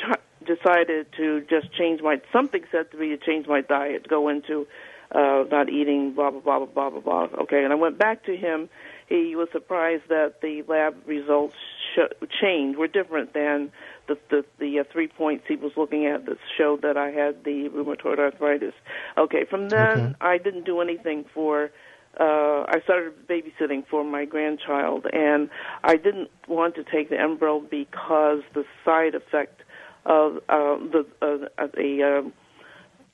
decided 0.45 1.07
to 1.17 1.43
just 1.43 1.73
change 1.73 2.01
my. 2.03 2.21
Something 2.33 2.63
said 2.71 2.91
to 2.93 2.97
me 2.97 3.09
to 3.11 3.19
change 3.19 3.47
my 3.47 3.61
diet, 3.61 4.09
go 4.09 4.29
into 4.29 4.67
uh, 5.13 5.45
not 5.51 5.69
eating, 5.69 6.13
blah 6.15 6.31
blah 6.31 6.41
blah 6.41 6.67
blah 6.67 6.91
blah 6.91 7.01
blah. 7.01 7.43
Okay, 7.43 7.65
and 7.65 7.73
I 7.73 7.77
went 7.77 7.99
back 7.99 8.25
to 8.25 8.37
him. 8.37 8.69
He 9.09 9.35
was 9.35 9.49
surprised 9.53 10.05
that 10.09 10.41
the 10.41 10.63
lab 10.69 10.95
results 11.07 11.57
sh- 11.95 12.27
changed 12.41 12.79
were 12.79 12.87
different 12.87 13.35
than 13.35 13.73
the 14.07 14.19
the, 14.31 14.45
the 14.59 14.81
uh, 14.81 14.85
three 14.93 15.09
points 15.09 15.45
he 15.49 15.57
was 15.57 15.73
looking 15.77 16.07
at 16.07 16.27
that 16.27 16.39
showed 16.57 16.83
that 16.83 16.97
I 16.97 17.11
had 17.11 17.45
the 17.45 17.69
rheumatoid 17.69 18.19
arthritis. 18.19 18.75
Okay, 19.19 19.45
from 19.45 19.69
then 19.69 19.99
Okay. 19.99 20.15
I 20.21 20.39
didn't 20.39 20.65
do 20.65 20.81
anything 20.81 21.25
for. 21.35 21.71
Uh, 22.19 22.65
I 22.67 22.81
started 22.83 23.29
babysitting 23.29 23.87
for 23.87 24.03
my 24.03 24.25
grandchild, 24.25 25.07
and 25.13 25.49
I 25.85 25.95
didn't 25.97 26.29
want 26.49 26.75
to 26.75 26.83
take 26.83 27.09
the 27.09 27.15
Enbrel 27.15 27.61
because 27.71 28.43
the 28.53 28.65
side 28.85 29.15
effect 29.15 29.63
of 30.07 30.37
uh, 30.49 30.77
the 30.93 31.07
uh, 31.23 31.67
a 31.77 32.03
um, 32.03 32.33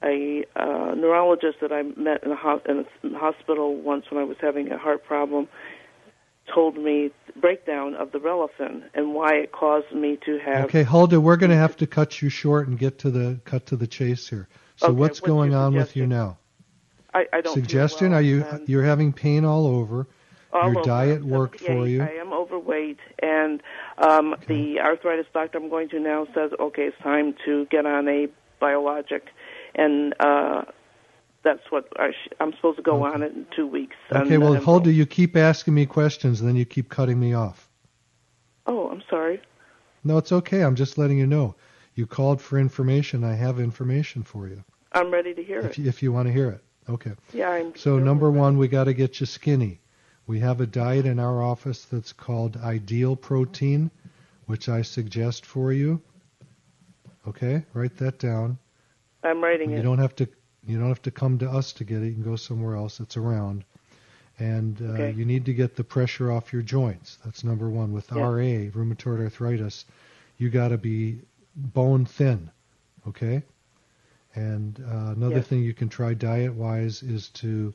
a 0.02 0.44
uh, 0.54 0.94
neurologist 0.94 1.58
that 1.60 1.72
I 1.72 1.82
met 1.82 2.22
in 2.24 2.32
a, 2.32 2.36
ho- 2.36 2.60
in 2.68 2.84
a 3.14 3.18
hospital 3.18 3.74
once 3.76 4.04
when 4.10 4.20
I 4.20 4.24
was 4.24 4.36
having 4.40 4.70
a 4.70 4.78
heart 4.78 5.04
problem 5.04 5.48
told 6.54 6.76
me 6.76 7.10
breakdown 7.40 7.94
of 7.94 8.12
the 8.12 8.18
Relafen 8.18 8.82
and 8.94 9.14
why 9.14 9.34
it 9.34 9.52
caused 9.52 9.92
me 9.92 10.18
to 10.24 10.38
have. 10.38 10.66
Okay, 10.66 10.84
Hulda, 10.84 11.20
we're 11.20 11.36
going 11.36 11.50
to 11.50 11.56
have 11.56 11.76
to 11.78 11.86
cut 11.86 12.22
you 12.22 12.28
short 12.28 12.68
and 12.68 12.78
get 12.78 12.98
to 13.00 13.10
the 13.10 13.40
cut 13.44 13.66
to 13.66 13.76
the 13.76 13.86
chase 13.86 14.28
here. 14.28 14.48
So 14.76 14.88
Okay, 14.88 14.96
what's 14.96 15.20
what's 15.20 15.28
going 15.28 15.54
on 15.54 15.74
with 15.74 15.96
you 15.96 16.06
now? 16.06 16.38
I, 17.12 17.26
I 17.32 17.40
don't 17.40 17.54
Suggestion? 17.54 18.10
well, 18.10 18.18
Are 18.18 18.22
you 18.22 18.44
and 18.44 18.68
you're 18.68 18.84
having 18.84 19.12
pain 19.12 19.44
all 19.44 19.66
over? 19.66 20.06
All 20.52 20.72
your 20.72 20.82
diet 20.82 21.24
worked 21.24 21.60
for 21.60 21.66
78. 21.66 21.90
you? 21.90 22.02
I 22.02 22.10
am 22.20 22.32
overweight, 22.32 22.98
and 23.22 23.62
um, 23.98 24.34
the 24.48 24.80
arthritis 24.80 25.26
doctor 25.32 25.58
I'm 25.58 25.68
going 25.68 25.88
to 25.90 26.00
now 26.00 26.26
says, 26.34 26.50
okay, 26.58 26.82
it's 26.84 26.98
time 27.02 27.34
to 27.44 27.66
get 27.66 27.86
on 27.86 28.08
a 28.08 28.28
biologic, 28.60 29.28
and 29.74 30.14
uh, 30.20 30.62
that's 31.44 31.70
what 31.70 31.88
I 31.98 32.10
sh- 32.10 32.32
I'm 32.40 32.52
supposed 32.54 32.76
to 32.78 32.82
go 32.82 33.04
Okay. 33.04 33.14
on 33.14 33.22
it 33.22 33.32
in 33.32 33.46
two 33.54 33.66
weeks. 33.66 33.96
Okay, 34.10 34.38
well, 34.38 34.54
Enbrel. 34.54 34.64
Hulda, 34.64 34.92
you 34.92 35.06
keep 35.06 35.36
asking 35.36 35.74
me 35.74 35.86
questions 35.86 36.40
and 36.40 36.48
then 36.48 36.56
you 36.56 36.64
keep 36.64 36.88
cutting 36.88 37.20
me 37.20 37.34
off. 37.34 37.68
Oh, 38.66 38.88
I'm 38.90 39.02
sorry. 39.08 39.40
No, 40.02 40.18
it's 40.18 40.32
okay. 40.32 40.62
I'm 40.62 40.74
just 40.74 40.98
letting 40.98 41.18
you 41.18 41.26
know. 41.26 41.54
You 41.94 42.06
called 42.06 42.40
for 42.42 42.58
information. 42.58 43.22
I 43.24 43.34
have 43.34 43.60
information 43.60 44.22
for 44.22 44.48
you. 44.48 44.64
I'm 44.92 45.10
ready 45.12 45.34
to 45.34 45.42
hear 45.42 45.60
If 45.60 45.78
it. 45.78 45.86
if 45.86 46.02
you 46.02 46.12
want 46.12 46.26
to 46.26 46.32
hear 46.32 46.50
it. 46.50 46.64
Okay. 46.88 47.12
Yeah, 47.32 47.50
I'm. 47.50 47.76
So 47.76 47.98
number 47.98 48.28
ready. 48.28 48.38
one, 48.40 48.58
we 48.58 48.68
got 48.68 48.84
to 48.84 48.94
get 48.94 49.20
you 49.20 49.26
skinny. 49.26 49.80
We 50.26 50.40
have 50.40 50.60
a 50.60 50.66
diet 50.66 51.06
in 51.06 51.18
our 51.18 51.40
office 51.42 51.84
that's 51.84 52.12
called 52.12 52.56
Ideal 52.56 53.14
Protein, 53.16 53.90
which 54.46 54.68
I 54.68 54.82
suggest 54.82 55.46
for 55.46 55.72
you. 55.72 56.00
Okay, 57.28 57.64
write 57.74 57.96
that 57.98 58.18
down. 58.18 58.58
I'm 59.22 59.42
writing 59.42 59.70
You 59.70 59.78
it. 59.78 59.82
don't 59.82 59.98
have 59.98 60.14
to. 60.16 60.28
You 60.66 60.78
don't 60.78 60.88
have 60.88 61.02
to 61.02 61.10
come 61.12 61.38
to 61.38 61.48
us 61.50 61.72
to 61.74 61.84
get 61.84 62.02
it. 62.02 62.06
You 62.08 62.14
can 62.14 62.22
go 62.24 62.36
somewhere 62.36 62.74
else. 62.74 62.98
It's 62.98 63.16
around. 63.16 63.64
And 64.38 64.80
uh, 64.82 64.84
Okay. 64.94 65.10
you 65.12 65.24
need 65.24 65.44
to 65.46 65.54
get 65.54 65.76
the 65.76 65.84
pressure 65.84 66.30
off 66.30 66.52
your 66.52 66.62
joints. 66.62 67.18
That's 67.24 67.44
number 67.44 67.70
one. 67.70 67.92
With 67.92 68.10
Yeah. 68.12 68.22
RA, 68.22 68.68
rheumatoid 68.74 69.20
arthritis, 69.20 69.84
you 70.38 70.50
got 70.50 70.68
to 70.68 70.78
be 70.78 71.20
bone 71.54 72.04
thin. 72.04 72.50
Okay. 73.08 73.42
And 74.34 74.78
uh, 74.80 75.12
another 75.16 75.36
Yes. 75.36 75.46
thing 75.46 75.62
you 75.62 75.72
can 75.72 75.88
try 75.88 76.14
diet 76.14 76.52
wise 76.54 77.02
is 77.02 77.28
to 77.30 77.72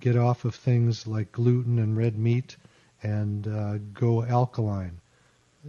get 0.00 0.16
off 0.16 0.44
of 0.44 0.54
things 0.54 1.06
like 1.06 1.32
gluten 1.32 1.78
and 1.78 1.96
red 1.96 2.18
meat 2.18 2.56
and 3.02 3.46
uh, 3.46 3.78
go 3.94 4.24
alkaline. 4.24 5.00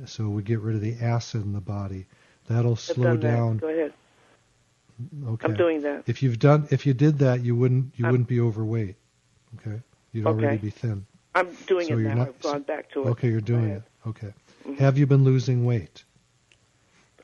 So 0.05 0.29
we 0.29 0.43
get 0.43 0.59
rid 0.59 0.75
of 0.75 0.81
the 0.81 0.98
acid 1.01 1.43
in 1.43 1.53
the 1.53 1.59
body. 1.62 2.05
That'll 2.48 2.75
slow 2.75 3.12
that. 3.15 3.21
down. 3.21 3.57
Go 3.57 3.67
ahead. 3.69 3.93
Okay. 5.27 5.48
I'm 5.48 5.55
doing 5.55 5.81
that. 5.81 6.03
If 6.07 6.21
you've 6.24 6.39
done, 6.39 6.67
if 6.71 6.86
you 6.86 6.93
did 6.93 7.19
that, 7.19 7.41
you 7.41 7.55
wouldn't, 7.55 7.93
you 7.98 8.05
Um, 8.05 8.12
wouldn't 8.12 8.29
be 8.29 8.39
overweight. 8.39 8.95
Okay. 9.57 9.81
You'd 10.12 10.25
already 10.27 10.57
be 10.57 10.69
thin. 10.69 11.05
I'm 11.36 11.53
doing 11.67 11.88
So 11.88 11.93
it 11.93 12.01
you're 12.01 12.09
now. 12.09 12.15
not- 12.15 12.27
I've 12.29 12.39
gone 12.41 12.62
back 12.63 12.91
to 12.91 13.03
it. 13.03 13.07
Okay, 13.12 13.29
you're 13.29 13.41
doing 13.41 13.69
it. 13.69 13.83
Okay. 14.07 14.33
Mhm. 14.65 14.77
Have 14.77 14.98
you 14.98 15.05
been 15.05 15.24
losing 15.24 15.63
weight? 15.65 16.03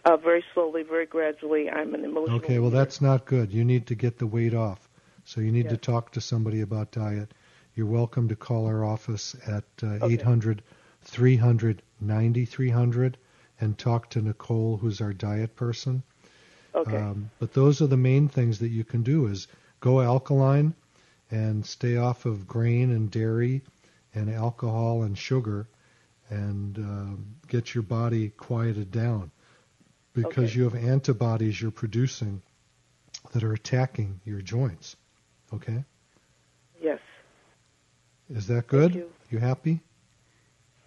Uh, 0.05 0.15
very 0.17 0.43
slowly, 0.53 0.83
very 0.83 1.05
gradually. 1.07 1.69
I'm 1.69 1.95
an 1.95 2.05
emotional. 2.05 2.37
Okay. 2.37 2.59
Well, 2.59 2.69
that's 2.69 3.01
not 3.01 3.25
good. 3.25 3.51
You 3.51 3.65
need 3.65 3.87
to 3.87 3.95
get 3.95 4.19
the 4.19 4.27
weight 4.27 4.53
off. 4.53 4.84
So 5.25 5.41
you 5.41 5.51
need 5.51 5.69
to 5.69 5.77
talk 5.77 6.11
to 6.13 6.21
somebody 6.21 6.61
about 6.61 6.91
diet. 6.91 7.33
You're 7.75 7.87
welcome 7.87 8.29
to 8.29 8.35
call 8.35 8.67
our 8.67 8.85
office 8.85 9.35
at 9.47 9.65
uh, 9.83 9.95
Okay. 10.01 10.13
800 10.13 10.63
300 11.01 11.81
9300 11.99 13.17
and 13.59 13.77
talk 13.77 14.09
to 14.11 14.21
Nicole, 14.21 14.77
who's 14.77 15.01
our 15.01 15.13
diet 15.13 15.55
person. 15.55 16.03
okay. 16.73 16.97
Um, 16.97 17.31
but 17.39 17.53
those 17.53 17.81
are 17.81 17.87
the 17.87 17.97
main 17.97 18.27
things 18.29 18.59
that 18.59 18.69
you 18.69 18.83
can 18.83 19.01
do 19.03 19.27
is 19.27 19.47
go 19.79 20.01
alkaline 20.01 20.75
and 21.31 21.65
stay 21.65 21.97
off 21.97 22.25
of 22.25 22.47
grain 22.47 22.91
and 22.91 23.09
dairy 23.09 23.63
and 24.13 24.29
alcohol 24.29 25.03
and 25.03 25.17
sugar 25.17 25.67
and 26.29 26.77
um, 26.77 27.35
get 27.47 27.73
your 27.73 27.83
body 27.83 28.29
quieted 28.29 28.91
down 28.91 29.31
because 30.13 30.51
Okay. 30.51 30.57
you 30.57 30.63
have 30.65 30.75
antibodies 30.75 31.59
you're 31.61 31.71
producing 31.71 32.41
that 33.31 33.43
are 33.43 33.53
attacking 33.53 34.21
your 34.23 34.41
joints. 34.41 34.95
Okay? 35.55 35.83
yes. 36.81 36.99
Is 38.29 38.47
that 38.47 38.67
good? 38.67 38.95
you. 39.29 39.39
happy? 39.39 39.81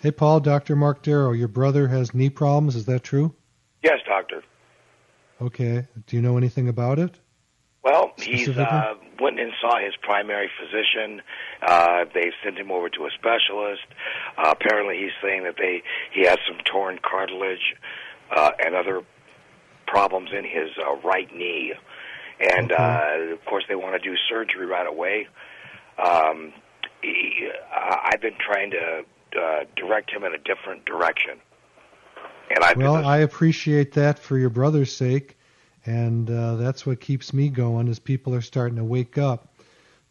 Hey, 0.00 0.12
Paul, 0.12 0.40
Dr. 0.40 0.76
Mark 0.76 1.02
Darrow, 1.02 1.32
your 1.32 1.48
brother 1.48 1.88
has 1.88 2.14
knee 2.14 2.30
problems. 2.30 2.76
Is 2.76 2.86
that 2.86 3.02
true? 3.02 3.34
Okay. 5.40 5.86
Do 6.06 6.16
you 6.16 6.22
know 6.22 6.36
anything 6.36 6.68
about 6.68 6.98
it? 6.98 7.18
Well, 7.82 8.12
he's 8.18 8.48
uh, 8.48 8.94
went 9.20 9.38
and 9.38 9.52
saw 9.60 9.78
his 9.78 9.94
primary 10.02 10.50
physician. 10.60 11.22
Uh, 11.62 12.04
they 12.12 12.32
sent 12.44 12.58
him 12.58 12.70
over 12.70 12.88
to 12.90 13.06
a 13.06 13.10
specialist. 13.14 13.86
Uh, 14.36 14.50
apparently, 14.50 14.98
he's 14.98 15.12
saying 15.22 15.44
that 15.44 15.54
they 15.56 15.82
he 16.12 16.26
has 16.26 16.38
some 16.46 16.58
torn 16.64 16.98
cartilage 16.98 17.76
uh, 18.34 18.50
and 18.64 18.74
other 18.74 19.02
problems 19.86 20.30
in 20.36 20.44
his 20.44 20.70
uh, 20.78 20.96
right 21.06 21.34
knee, 21.34 21.72
and 22.40 22.72
uh, 22.72 23.00
of 23.32 23.44
course, 23.46 23.64
they 23.68 23.76
want 23.76 24.00
to 24.00 24.08
do 24.10 24.16
surgery 24.28 24.66
right 24.66 24.86
away. 24.86 25.28
Um, 26.04 26.52
he, 27.00 27.48
I've 27.72 28.20
been 28.20 28.36
trying 28.38 28.72
to 28.72 29.04
uh, 29.40 29.64
direct 29.76 30.10
him 30.10 30.24
in 30.24 30.34
a 30.34 30.38
different 30.38 30.84
direction, 30.84 31.40
and 32.50 32.64
I've 32.64 32.76
Well, 32.76 33.06
I 33.06 33.18
appreciate 33.18 33.92
that 33.92 34.18
for 34.18 34.38
your 34.38 34.50
brother's 34.50 34.94
sake, 34.94 35.36
and 35.86 36.30
uh, 36.30 36.56
that's 36.56 36.84
what 36.86 37.00
keeps 37.00 37.32
me 37.32 37.48
going. 37.48 37.88
Is 37.88 37.98
people 37.98 38.34
are 38.34 38.40
starting 38.40 38.76
to 38.76 38.84
wake 38.84 39.18
up 39.18 39.54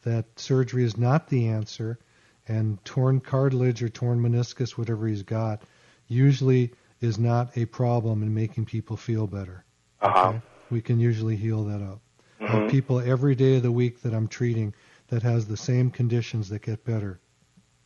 that 0.04 0.26
surgery 0.39 0.84
is 0.84 0.97
not 0.97 1.28
the 1.28 1.47
answer, 1.47 2.00
and 2.47 2.84
torn 2.86 3.19
cartilage 3.19 3.84
or 3.84 3.89
torn 3.89 4.21
meniscus, 4.21 4.71
whatever 4.71 5.08
he's 5.08 5.23
got, 5.23 5.63
usually 6.08 6.71
is 7.02 7.19
not 7.19 7.56
a 7.58 7.65
problem 7.65 8.23
in 8.23 8.34
making 8.34 8.65
people 8.65 8.97
feel 8.97 9.28
better. 9.28 9.63
uh-huh. 10.02 10.30
Okay? 10.30 10.41
We 10.69 10.82
can 10.82 11.00
usually 11.00 11.36
heal 11.36 11.63
that 11.65 11.82
up. 11.82 12.00
I 12.39 12.43
Mhm. 12.43 12.47
have 12.50 12.69
people 12.69 13.00
every 13.00 13.36
day 13.36 13.58
of 13.58 13.63
the 13.63 13.71
week 13.71 14.02
that 14.02 14.13
I'm 14.13 14.28
treating 14.28 14.73
that 15.08 15.23
has 15.23 15.47
the 15.47 15.58
same 15.58 15.89
conditions 15.89 16.50
that 16.50 16.62
get 16.62 16.84
better. 16.86 17.19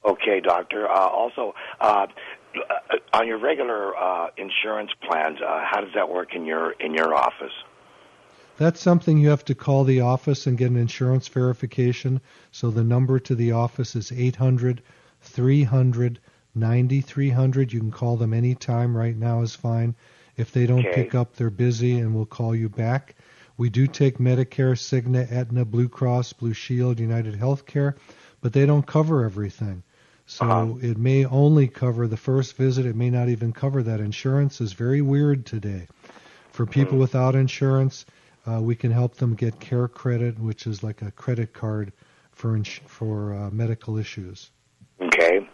Okay, 0.03 0.39
doctor. 0.39 0.89
Uh, 0.89 1.07
also, 1.07 1.53
uh, 1.79 2.07
uh, 2.55 2.97
on 3.17 3.27
your 3.27 3.39
regular 3.39 3.95
uh, 3.95 4.29
insurance 4.37 4.91
plans, 5.07 5.39
uh, 5.41 5.63
how 5.69 5.81
does 5.81 5.93
that 5.95 6.09
work 6.09 6.33
in 6.33 6.45
your 6.45 6.71
in 6.71 6.93
your 6.93 7.13
office? 7.13 7.53
That's 8.57 8.79
something 8.79 9.17
you 9.17 9.29
have 9.29 9.45
to 9.45 9.55
call 9.55 9.83
the 9.83 10.01
office 10.01 10.45
and 10.45 10.57
get 10.57 10.69
an 10.69 10.77
insurance 10.77 11.27
verification. 11.27 12.21
So 12.51 12.69
the 12.69 12.83
number 12.83 13.19
to 13.19 13.33
the 13.33 13.53
office 13.53 13.95
is 13.95 14.11
800 14.11 14.81
300 15.21 16.19
9300. 16.53 17.73
You 17.73 17.79
can 17.79 17.91
call 17.91 18.17
them 18.17 18.33
anytime. 18.33 18.95
Right 18.95 19.15
now 19.15 19.41
is 19.41 19.55
fine. 19.55 19.95
If 20.37 20.51
they 20.51 20.65
don't 20.65 20.85
Okay. 20.85 21.03
pick 21.03 21.15
up, 21.15 21.35
they're 21.35 21.49
busy 21.49 21.99
and 21.99 22.13
we'll 22.13 22.25
call 22.25 22.55
you 22.55 22.69
back. 22.69 23.15
We 23.57 23.69
do 23.69 23.87
take 23.87 24.17
Medicare, 24.17 24.75
Cigna, 24.75 25.31
Aetna, 25.31 25.65
Blue 25.65 25.87
Cross, 25.87 26.33
Blue 26.33 26.53
Shield, 26.53 26.99
United 26.99 27.35
Healthcare, 27.35 27.95
but 28.41 28.53
they 28.53 28.65
don't 28.65 28.85
cover 28.85 29.23
everything. 29.23 29.83
So 30.31 30.45
Uh-huh. 30.45 30.75
it 30.81 30.97
may 30.97 31.25
only 31.25 31.67
cover 31.67 32.07
the 32.07 32.15
first 32.15 32.55
visit. 32.55 32.85
It 32.85 32.95
may 32.95 33.09
not 33.09 33.27
even 33.27 33.51
cover 33.51 33.83
that. 33.83 33.99
Insurance 33.99 34.61
is 34.61 34.71
very 34.71 35.01
weird 35.01 35.45
today. 35.45 35.87
For 36.53 36.65
people 36.65 36.97
Mm. 36.97 37.01
without 37.01 37.35
insurance, 37.35 38.05
uh, 38.47 38.61
we 38.61 38.73
can 38.73 38.91
help 38.91 39.15
them 39.15 39.35
get 39.35 39.59
care 39.59 39.89
credit, 39.89 40.39
which 40.39 40.65
is 40.67 40.83
like 40.83 41.01
a 41.01 41.11
credit 41.11 41.51
card 41.53 41.91
for 42.31 42.55
ins- 42.55 42.79
for 42.85 43.33
uh, 43.33 43.49
medical 43.51 43.97
issues. 43.97 44.51
Okay. 45.01 45.45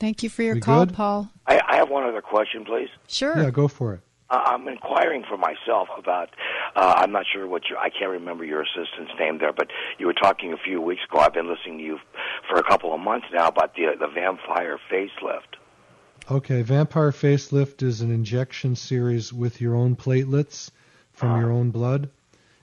Thank 0.00 0.24
you 0.24 0.28
for 0.28 0.42
your 0.42 0.54
We 0.56 0.60
call, 0.60 0.86
good? 0.86 0.94
Paul. 0.96 1.30
I, 1.46 1.60
I 1.68 1.76
have 1.76 1.88
one 1.88 2.02
other 2.02 2.20
question, 2.20 2.64
please. 2.64 2.88
Sure. 3.06 3.38
Yeah, 3.40 3.50
go 3.50 3.68
for 3.68 3.94
it. 3.94 4.00
Uh, 4.34 4.42
I'm 4.46 4.66
inquiring 4.66 5.22
for 5.28 5.36
myself 5.36 5.88
about. 5.96 6.30
Uh, 6.74 6.94
I'm 6.96 7.12
not 7.12 7.24
sure 7.32 7.46
what 7.46 7.68
your. 7.68 7.78
I 7.78 7.88
can't 7.88 8.10
remember 8.10 8.44
your 8.44 8.62
assistant's 8.62 9.12
name 9.18 9.38
there, 9.38 9.52
but 9.52 9.68
you 9.98 10.06
were 10.06 10.12
talking 10.12 10.52
a 10.52 10.56
few 10.56 10.80
weeks 10.80 11.02
ago. 11.08 11.20
I've 11.20 11.32
been 11.34 11.48
listening 11.48 11.78
to 11.78 11.84
you 11.84 11.98
for 12.48 12.58
a 12.58 12.62
couple 12.64 12.92
of 12.92 13.00
months 13.00 13.26
now 13.32 13.46
about 13.46 13.74
the 13.76 13.92
the 13.98 14.08
vampire 14.08 14.78
facelift. 14.90 15.58
Okay, 16.30 16.62
Vampire 16.62 17.12
Facelift 17.12 17.82
is 17.82 18.00
an 18.00 18.10
injection 18.10 18.74
series 18.76 19.30
with 19.32 19.60
your 19.60 19.76
own 19.76 19.94
platelets 19.94 20.70
from 21.12 21.38
your 21.38 21.52
own 21.52 21.70
blood. 21.70 22.08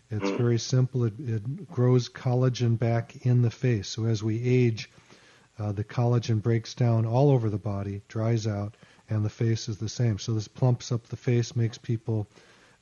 It's 0.09 0.31
Mm. 0.31 0.37
very 0.37 0.57
simple. 0.59 1.05
It, 1.05 1.13
it 1.19 1.71
grows 1.71 2.09
collagen 2.09 2.77
back 2.77 3.25
in 3.25 3.43
the 3.43 3.51
face. 3.51 3.87
So 3.87 4.05
as 4.05 4.23
we 4.23 4.43
age, 4.43 4.89
uh, 5.59 5.71
the 5.73 5.83
collagen 5.83 6.41
breaks 6.41 6.73
down 6.73 7.05
all 7.05 7.29
over 7.29 7.49
the 7.51 7.59
body, 7.59 8.01
dries 8.07 8.47
out, 8.47 8.75
and 9.11 9.23
the 9.25 9.29
face 9.29 9.69
is 9.69 9.77
the 9.77 9.89
same. 9.89 10.17
So 10.17 10.33
this 10.33 10.47
plumps 10.47 10.91
up 10.91 11.07
the 11.07 11.17
face, 11.17 11.55
makes 11.55 11.77
people 11.77 12.27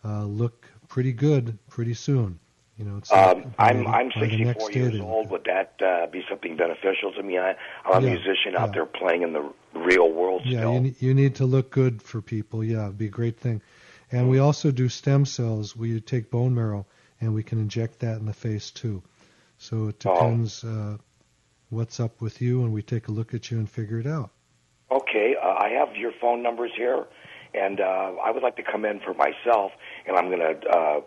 uh, 0.05 0.23
look 0.23 0.67
pretty 0.87 1.11
good 1.11 1.57
pretty 1.69 1.93
soon. 1.95 2.39
You 2.77 2.85
know, 2.85 2.97
it's 2.97 3.11
Um, 3.11 3.43
like 3.43 3.59
I'm 3.59 3.87
I'm 3.87 4.09
by 4.15 4.21
the 4.21 4.37
next 4.37 4.63
64 4.67 4.71
years 4.71 4.99
old. 5.01 5.29
Would 5.31 5.43
that 5.45 5.73
uh, 5.85 6.07
be 6.07 6.21
something 6.29 6.55
beneficial 6.55 7.11
to 7.13 7.23
me? 7.23 7.37
I, 7.37 7.55
I'm 7.85 8.03
a 8.03 8.07
Yeah, 8.07 8.13
musician 8.13 8.55
out 8.55 8.69
yeah. 8.69 8.73
there 8.75 8.85
playing 8.85 9.23
in 9.23 9.33
the 9.33 9.51
real 9.73 10.09
world 10.13 10.43
Yeah, 10.45 10.59
still. 10.59 10.83
you, 10.85 10.95
you 10.99 11.13
need 11.13 11.35
to 11.35 11.45
look 11.45 11.71
good 11.71 12.01
for 12.01 12.21
people. 12.21 12.63
Yeah, 12.63 12.83
it'd 12.85 12.97
be 12.97 13.07
a 13.07 13.09
great 13.09 13.37
thing. 13.37 13.61
And 14.11 14.29
we 14.29 14.39
also 14.39 14.71
do 14.71 14.87
stem 14.87 15.25
cells. 15.25 15.75
We 15.75 15.99
take 15.99 16.31
bone 16.31 16.55
marrow 16.55 16.85
and 17.19 17.33
we 17.33 17.43
can 17.43 17.59
inject 17.59 17.99
that 17.99 18.17
in 18.19 18.25
the 18.25 18.33
face 18.33 18.71
too. 18.71 19.03
So 19.57 19.89
it 19.89 19.99
Oh. 20.05 20.13
depends 20.15 20.63
uh, 20.63 20.97
what's 21.69 21.99
up 21.99 22.21
with 22.21 22.41
you, 22.41 22.63
and 22.63 22.71
we 22.71 22.81
take 22.81 23.09
a 23.09 23.11
look 23.11 23.33
at 23.33 23.51
you 23.51 23.57
and 23.59 23.69
figure 23.69 23.99
it 23.99 24.07
out. 24.07 24.31
Okay, 24.91 25.35
uh, 25.41 25.55
I 25.69 25.73
have 25.73 25.95
your 25.95 26.11
phone 26.19 26.41
numbers 26.41 26.71
here, 26.75 27.05
and 27.53 27.79
uh, 27.79 28.13
I 28.25 28.31
would 28.31 28.43
like 28.43 28.55
to 28.57 28.63
come 28.63 28.85
in 28.85 28.99
for 28.99 29.13
myself, 29.13 29.71
and 30.07 30.17
I'm 30.17 30.27
going 30.27 30.39
to 30.39 30.69
uh, 30.69 31.01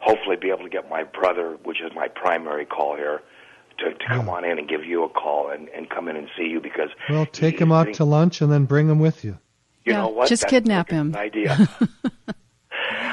hopefully 0.00 0.36
be 0.40 0.48
able 0.48 0.64
to 0.64 0.68
get 0.68 0.88
my 0.90 1.04
brother, 1.04 1.56
which 1.64 1.80
is 1.80 1.92
my 1.94 2.08
primary 2.08 2.66
call 2.66 2.96
here, 2.96 3.20
to, 3.78 3.94
to 3.94 4.06
come 4.08 4.28
on 4.28 4.44
in 4.44 4.58
and 4.58 4.68
give 4.68 4.84
you 4.84 5.04
a 5.04 5.08
call 5.08 5.50
and, 5.50 5.68
and 5.68 5.88
come 5.88 6.08
in 6.08 6.16
and 6.16 6.28
see 6.36 6.44
you 6.48 6.60
because 6.60 6.88
Well, 7.08 7.26
take 7.26 7.60
him 7.60 7.70
out 7.70 7.92
to 7.94 8.04
lunch 8.04 8.40
and 8.40 8.50
then 8.50 8.64
bring 8.64 8.88
him 8.88 8.98
with 8.98 9.24
you. 9.24 9.38
you 9.84 9.92
Yeah, 9.92 9.98
know 9.98 10.08
what? 10.08 10.28
just 10.28 10.42
That's 10.42 10.50
kidnap 10.50 10.90
him. 10.90 11.14
idea. 11.14 11.68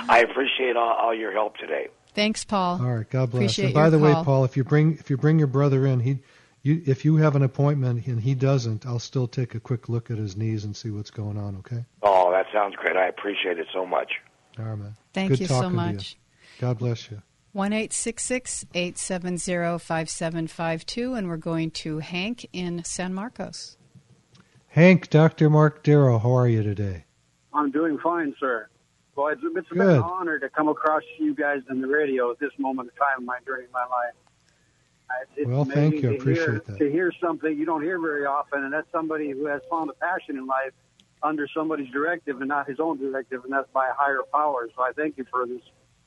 I 0.10 0.20
appreciate 0.20 0.76
all, 0.76 0.94
all 0.94 1.14
your 1.14 1.32
help 1.32 1.58
today. 1.58 1.88
Thanks, 2.14 2.46
Paul. 2.46 2.80
All 2.82 2.96
right, 2.96 3.10
God 3.10 3.32
bless. 3.32 3.42
Appreciate 3.44 3.66
and 3.66 3.74
by 3.74 3.82
your 3.82 3.90
the 3.92 4.00
way. 4.00 4.16
Paul, 4.24 4.46
if 4.46 4.56
you 4.58 4.64
bring 4.64 4.94
if 5.00 5.10
you 5.10 5.18
bring 5.18 5.38
your 5.38 5.48
brother 5.48 5.86
in, 5.86 6.00
he 6.00 6.20
you, 6.66 6.82
if 6.88 7.06
you 7.06 7.18
have 7.18 7.36
an 7.36 7.44
appointment 7.44 8.08
and 8.08 8.20
he 8.20 8.34
doesn't, 8.34 8.88
I'll 8.88 8.98
still 8.98 9.28
take 9.28 9.54
a 9.54 9.60
quick 9.60 9.88
look 9.88 10.10
at 10.10 10.18
his 10.18 10.36
knees 10.36 10.66
and 10.66 10.76
see 10.76 10.90
what's 10.90 11.12
going 11.12 11.38
on. 11.38 11.58
Okay. 11.58 11.86
Oh, 12.02 12.32
that 12.32 12.48
sounds 12.52 12.76
great. 12.76 12.98
I 12.98 13.08
appreciate 13.08 13.60
it 13.60 13.68
so 13.72 13.86
much. 13.86 14.14
All 14.58 14.66
right, 14.66 14.78
man. 14.78 14.96
Thank 15.14 15.30
Good 15.30 15.42
you 15.42 15.46
so 15.46 15.62
talking 15.62 15.70
to 15.70 15.76
much. 15.76 16.18
God 16.60 16.80
bless 16.80 17.12
you. 17.12 17.22
One 17.52 17.72
eight 17.72 17.94
six 17.94 18.24
six 18.24 18.66
eight 18.74 18.98
seven 18.98 19.38
zero 19.38 19.78
five 19.78 20.10
seven 20.10 20.48
five 20.48 20.86
two, 20.88 21.14
and 21.14 21.30
we're 21.30 21.38
going 21.38 21.70
to 21.72 22.00
Hank 22.00 22.48
in 22.52 22.84
San 22.84 23.14
Marcos. 23.14 23.78
Hank, 24.68 25.10
Dr. 25.10 25.50
Mark 25.50 25.84
Darrow, 25.84 26.18
how 26.18 26.36
are 26.36 26.48
you 26.48 26.64
today? 26.64 27.06
I'm 27.54 27.70
doing 27.72 27.98
fine, 28.00 28.34
sir. 28.40 28.68
Well, 29.16 29.28
it's, 29.28 29.42
it's 29.44 29.70
been 29.70 29.78
Good. 29.78 29.98
an 29.98 30.02
honor 30.02 30.40
to 30.40 30.50
come 30.50 30.68
across 30.68 31.04
you 31.20 31.36
guys 31.36 31.62
in 31.70 31.80
the 31.80 31.88
radio 31.88 32.32
at 32.32 32.40
this 32.40 32.52
moment 32.58 32.90
of 32.90 32.96
time 32.98 33.20
in 33.20 33.26
my 33.26 33.38
journey 33.46 33.66
in 33.66 33.72
my 33.72 33.84
life. 33.84 34.16
It's 35.36 35.48
Well, 35.48 35.66
thank 35.66 36.02
you. 36.02 36.12
I 36.12 36.14
appreciate 36.14 36.46
hear, 36.46 36.64
that. 36.68 36.78
To 36.80 36.92
hear 36.92 37.12
something 37.22 37.58
you 37.58 37.66
don't 37.66 37.84
hear 37.84 38.00
very 38.00 38.26
often, 38.26 38.64
and 38.64 38.74
that's 38.74 38.88
somebody 38.92 39.32
who 39.32 39.46
has 39.48 39.62
found 39.70 39.90
a 39.90 39.94
passion 39.94 40.38
in 40.38 40.48
life 40.48 40.72
under 41.24 41.48
somebody's 41.56 41.90
directive 41.92 42.40
and 42.40 42.48
not 42.48 42.68
his 42.68 42.80
own 42.80 42.98
directive, 42.98 43.44
and 43.44 43.52
that's 43.52 43.70
by 43.72 43.88
a 43.88 43.94
higher 43.94 44.22
power. 44.34 44.68
So 44.76 44.84
I 44.84 44.92
thank 44.94 45.18
you 45.18 45.26
for 45.30 45.46
this 45.46 45.62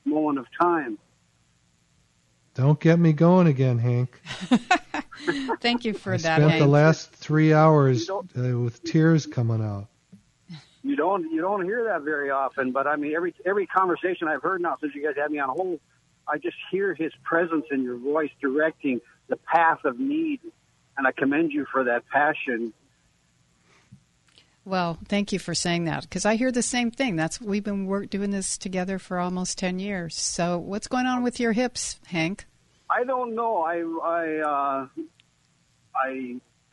moment 0.05 0.39
of 0.39 0.47
time. 0.61 0.99
Don't 2.55 2.81
get 2.81 2.99
me 2.99 3.13
going 3.13 3.47
again, 3.47 3.79
Hank. 3.79 4.21
Thank 5.61 5.85
you 5.85 5.95
for 5.95 6.15
I 6.15 6.17
that, 6.19 6.37
spent 6.37 6.51
Hank. 6.53 6.63
the 6.63 6.69
last 6.69 7.11
three 7.11 7.53
hours 7.53 8.09
uh, 8.11 8.25
with 8.35 8.83
tears 8.85 9.27
coming 9.27 9.63
out. 9.63 9.89
You 10.83 10.97
don't 10.97 11.31
you 11.31 11.41
don't 11.41 11.65
hear 11.65 11.85
that 11.85 12.03
very 12.03 12.31
often, 12.31 12.73
but 12.73 12.87
I 12.87 12.97
mean 12.97 13.15
every 13.15 13.35
every 13.45 13.67
conversation 13.67 14.29
I've 14.29 14.43
heard 14.43 14.63
now 14.63 14.77
since 14.81 14.95
you 14.95 15.05
guys 15.05 15.17
had 15.21 15.31
me 15.31 15.39
on 15.39 15.51
hold, 15.51 15.81
I 16.29 16.39
just 16.39 16.57
hear 16.71 16.95
his 16.95 17.13
presence 17.25 17.67
in 17.71 17.83
your 17.83 17.97
voice 17.97 18.31
directing 18.41 19.01
the 19.29 19.37
path 19.37 19.85
of 19.85 19.99
need, 19.99 20.41
and 20.97 21.07
I 21.07 21.13
commend 21.13 21.53
you 21.53 21.67
for 21.71 21.85
that 21.85 22.07
passion. 22.09 22.73
Well, 24.65 24.99
thank 25.07 25.33
you 25.33 25.39
for 25.39 25.55
saying 25.55 25.85
that 25.85 26.03
because 26.03 26.27
I 26.27 26.37
hear 26.37 26.53
the 26.53 26.63
same 26.63 26.91
thing. 26.91 27.17
That's 27.17 27.41
we've 27.41 27.65
been 27.65 27.87
work, 27.87 28.11
doing 28.11 28.31
this 28.31 28.59
together 28.59 28.99
for 28.99 29.19
almost 29.19 29.57
ten 29.57 29.79
years. 29.79 30.15
So, 30.15 30.59
what's 30.59 30.87
going 30.87 31.07
on 31.07 31.23
with 31.23 31.41
your 31.41 31.53
hips, 31.53 31.99
Hank? 32.09 32.45
I 32.91 33.05
don't 33.05 33.35
know. 33.35 33.63
I 33.63 33.79
I 33.79 34.39
uh, 34.41 34.87
I, 35.97 36.09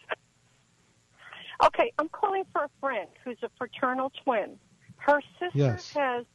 Okay, 1.66 1.92
I'm 2.00 2.08
calling 2.10 2.44
for 2.54 2.64
a 2.64 2.70
friend 2.80 3.10
who's 3.26 3.38
a 3.44 3.50
fraternal 3.58 4.12
twin. 4.24 4.58
Her 4.98 5.20
sister 5.40 5.58
Yes. 5.58 5.92
has 5.94 6.26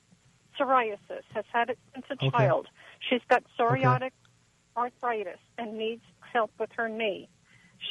psoriasis, 0.59 1.23
has 1.35 1.45
had 1.53 1.71
it 1.71 1.79
since 1.95 2.07
a 2.11 2.15
Okay. 2.15 2.31
child. 2.31 2.69
She's 3.09 3.21
got 3.29 3.43
psoriatic 3.59 4.11
arthritis 4.77 5.39
and 5.59 5.77
needs 5.79 6.03
help 6.33 6.51
with 6.59 6.71
her 6.77 6.89
knee. 6.89 7.29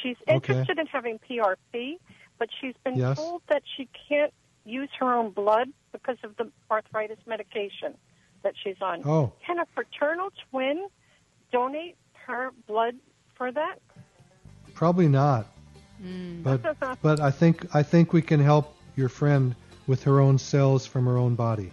She's 0.02 0.16
Okay. 0.28 0.34
interested 0.34 0.78
in 0.78 0.86
having 0.86 1.18
PRP, 1.18 1.98
but 2.38 2.48
she's 2.60 2.74
been 2.84 2.96
Yes. 2.96 3.16
told 3.16 3.42
that 3.48 3.62
she 3.76 3.88
can't 4.08 4.32
use 4.64 4.90
her 4.98 5.12
own 5.12 5.30
blood 5.30 5.68
because 5.92 6.16
of 6.24 6.36
the 6.36 6.50
arthritis 6.70 7.18
medication 7.26 7.96
that 8.42 8.54
she's 8.62 8.80
on. 8.80 9.02
Oh. 9.06 9.32
Can 9.46 9.58
a 9.58 9.66
fraternal 9.74 10.30
twin 10.50 10.88
donate 11.52 11.96
her 12.26 12.50
blood 12.66 12.96
for 13.34 13.52
that? 13.52 13.78
Probably 14.74 15.08
not. 15.08 15.46
Hmm. 16.00 16.42
But 16.42 16.62
but 17.02 17.20
I 17.20 17.30
think 17.30 17.74
I 17.74 17.82
think 17.82 18.12
we 18.12 18.22
can 18.22 18.40
help 18.40 18.74
your 18.96 19.08
friend 19.08 19.54
with 19.86 20.02
her 20.04 20.20
own 20.20 20.38
cells 20.38 20.86
from 20.86 21.06
her 21.06 21.16
own 21.16 21.34
body. 21.34 21.70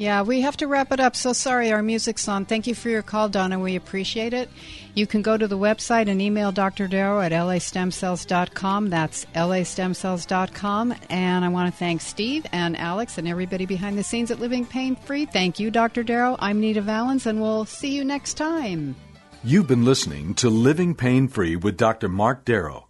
Yeah, 0.00 0.22
we 0.22 0.40
have 0.40 0.56
to 0.56 0.66
wrap 0.66 0.92
it 0.92 1.00
up. 1.00 1.14
So 1.14 1.34
sorry, 1.34 1.72
our 1.72 1.82
music's 1.82 2.26
on. 2.26 2.46
Thank 2.46 2.66
you 2.66 2.74
for 2.74 2.88
your 2.88 3.02
call, 3.02 3.28
Donna. 3.28 3.58
We 3.58 3.76
appreciate 3.76 4.32
it. 4.32 4.48
You 4.94 5.06
can 5.06 5.20
go 5.20 5.36
to 5.36 5.46
the 5.46 5.58
website 5.58 6.08
and 6.08 6.22
email 6.22 6.52
Dr. 6.52 6.88
Darrow 6.88 7.20
at 7.20 7.32
lastemcells.com. 7.32 8.88
That's 8.88 9.26
lastemcells.com. 9.34 10.94
And 11.10 11.44
I 11.44 11.48
want 11.48 11.70
to 11.70 11.78
thank 11.78 12.00
Steve 12.00 12.46
and 12.50 12.78
Alex 12.78 13.18
and 13.18 13.28
everybody 13.28 13.66
behind 13.66 13.98
the 13.98 14.02
scenes 14.02 14.30
at 14.30 14.40
Living 14.40 14.64
Pain 14.64 14.96
Free. 14.96 15.26
Thank 15.26 15.60
you, 15.60 15.70
Dr. 15.70 16.02
Darrow. 16.02 16.34
I'm 16.38 16.60
Nita 16.60 16.80
Valens, 16.80 17.26
and 17.26 17.42
we'll 17.42 17.66
see 17.66 17.94
you 17.94 18.02
next 18.02 18.38
time. 18.38 18.96
You've 19.44 19.66
been 19.66 19.84
listening 19.84 20.32
to 20.36 20.48
Living 20.48 20.94
Pain 20.94 21.28
Free 21.28 21.56
with 21.56 21.76
Dr. 21.76 22.08
Mark 22.08 22.46
Darrow. 22.46 22.86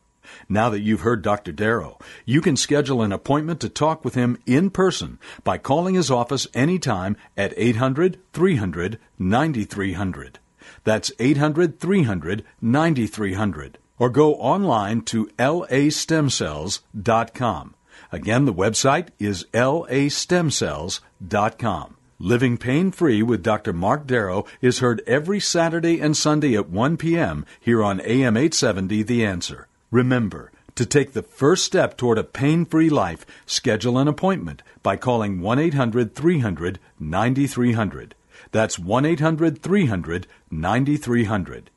Now 0.48 0.70
that 0.70 0.80
you've 0.80 1.00
heard 1.00 1.20
Dr. 1.22 1.52
Darrow, 1.52 1.98
you 2.24 2.40
can 2.40 2.56
schedule 2.56 3.02
an 3.02 3.12
appointment 3.12 3.60
to 3.60 3.68
talk 3.68 4.02
with 4.04 4.14
him 4.14 4.38
in 4.46 4.70
person 4.70 5.18
by 5.44 5.58
calling 5.58 5.94
his 5.94 6.10
office 6.10 6.46
anytime 6.54 7.16
at 7.36 7.52
800 7.56 8.18
300 8.32 8.98
9300. 9.18 10.38
That's 10.84 11.12
800 11.18 11.78
300 11.78 12.42
9300. 12.60 13.78
or 13.98 14.08
go 14.08 14.36
online 14.36 15.02
to 15.02 15.26
lastemcells.com. 15.38 17.74
Again, 18.12 18.44
the 18.46 18.54
website 18.54 19.08
is 19.18 19.44
lastemcells.com. 19.52 21.96
Living 22.22 22.58
Pain 22.58 22.90
Free 22.90 23.22
with 23.22 23.42
Dr. 23.42 23.72
Mark 23.72 24.06
Darrow 24.06 24.44
is 24.60 24.80
heard 24.80 25.00
every 25.06 25.40
Saturday 25.40 26.00
and 26.00 26.14
Sunday 26.14 26.54
at 26.54 26.68
1 26.68 26.98
p.m. 26.98 27.46
here 27.58 27.82
on 27.82 27.98
AM 28.00 28.36
870 28.36 29.02
The 29.02 29.24
Answer. 29.24 29.68
Remember, 29.90 30.52
to 30.76 30.86
take 30.86 31.12
the 31.12 31.22
first 31.22 31.64
step 31.64 31.96
toward 31.96 32.16
a 32.16 32.24
pain 32.24 32.64
free 32.64 32.88
life, 32.88 33.26
schedule 33.44 33.98
an 33.98 34.08
appointment 34.08 34.62
by 34.82 34.96
calling 34.96 35.40
1 35.40 35.58
800 35.58 36.14
300 36.14 36.78
9300. 36.98 38.14
That's 38.52 38.78
1 38.78 39.04
800 39.04 39.60
300 39.60 40.26
9300. 40.50 41.70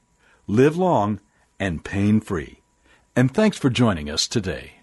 Live 0.48 0.78
long 0.78 1.20
and 1.60 1.84
pain 1.84 2.20
free. 2.20 2.62
And 3.16 3.34
thanks 3.34 3.58
for 3.58 3.70
joining 3.70 4.10
us 4.10 4.28
today. 4.28 4.83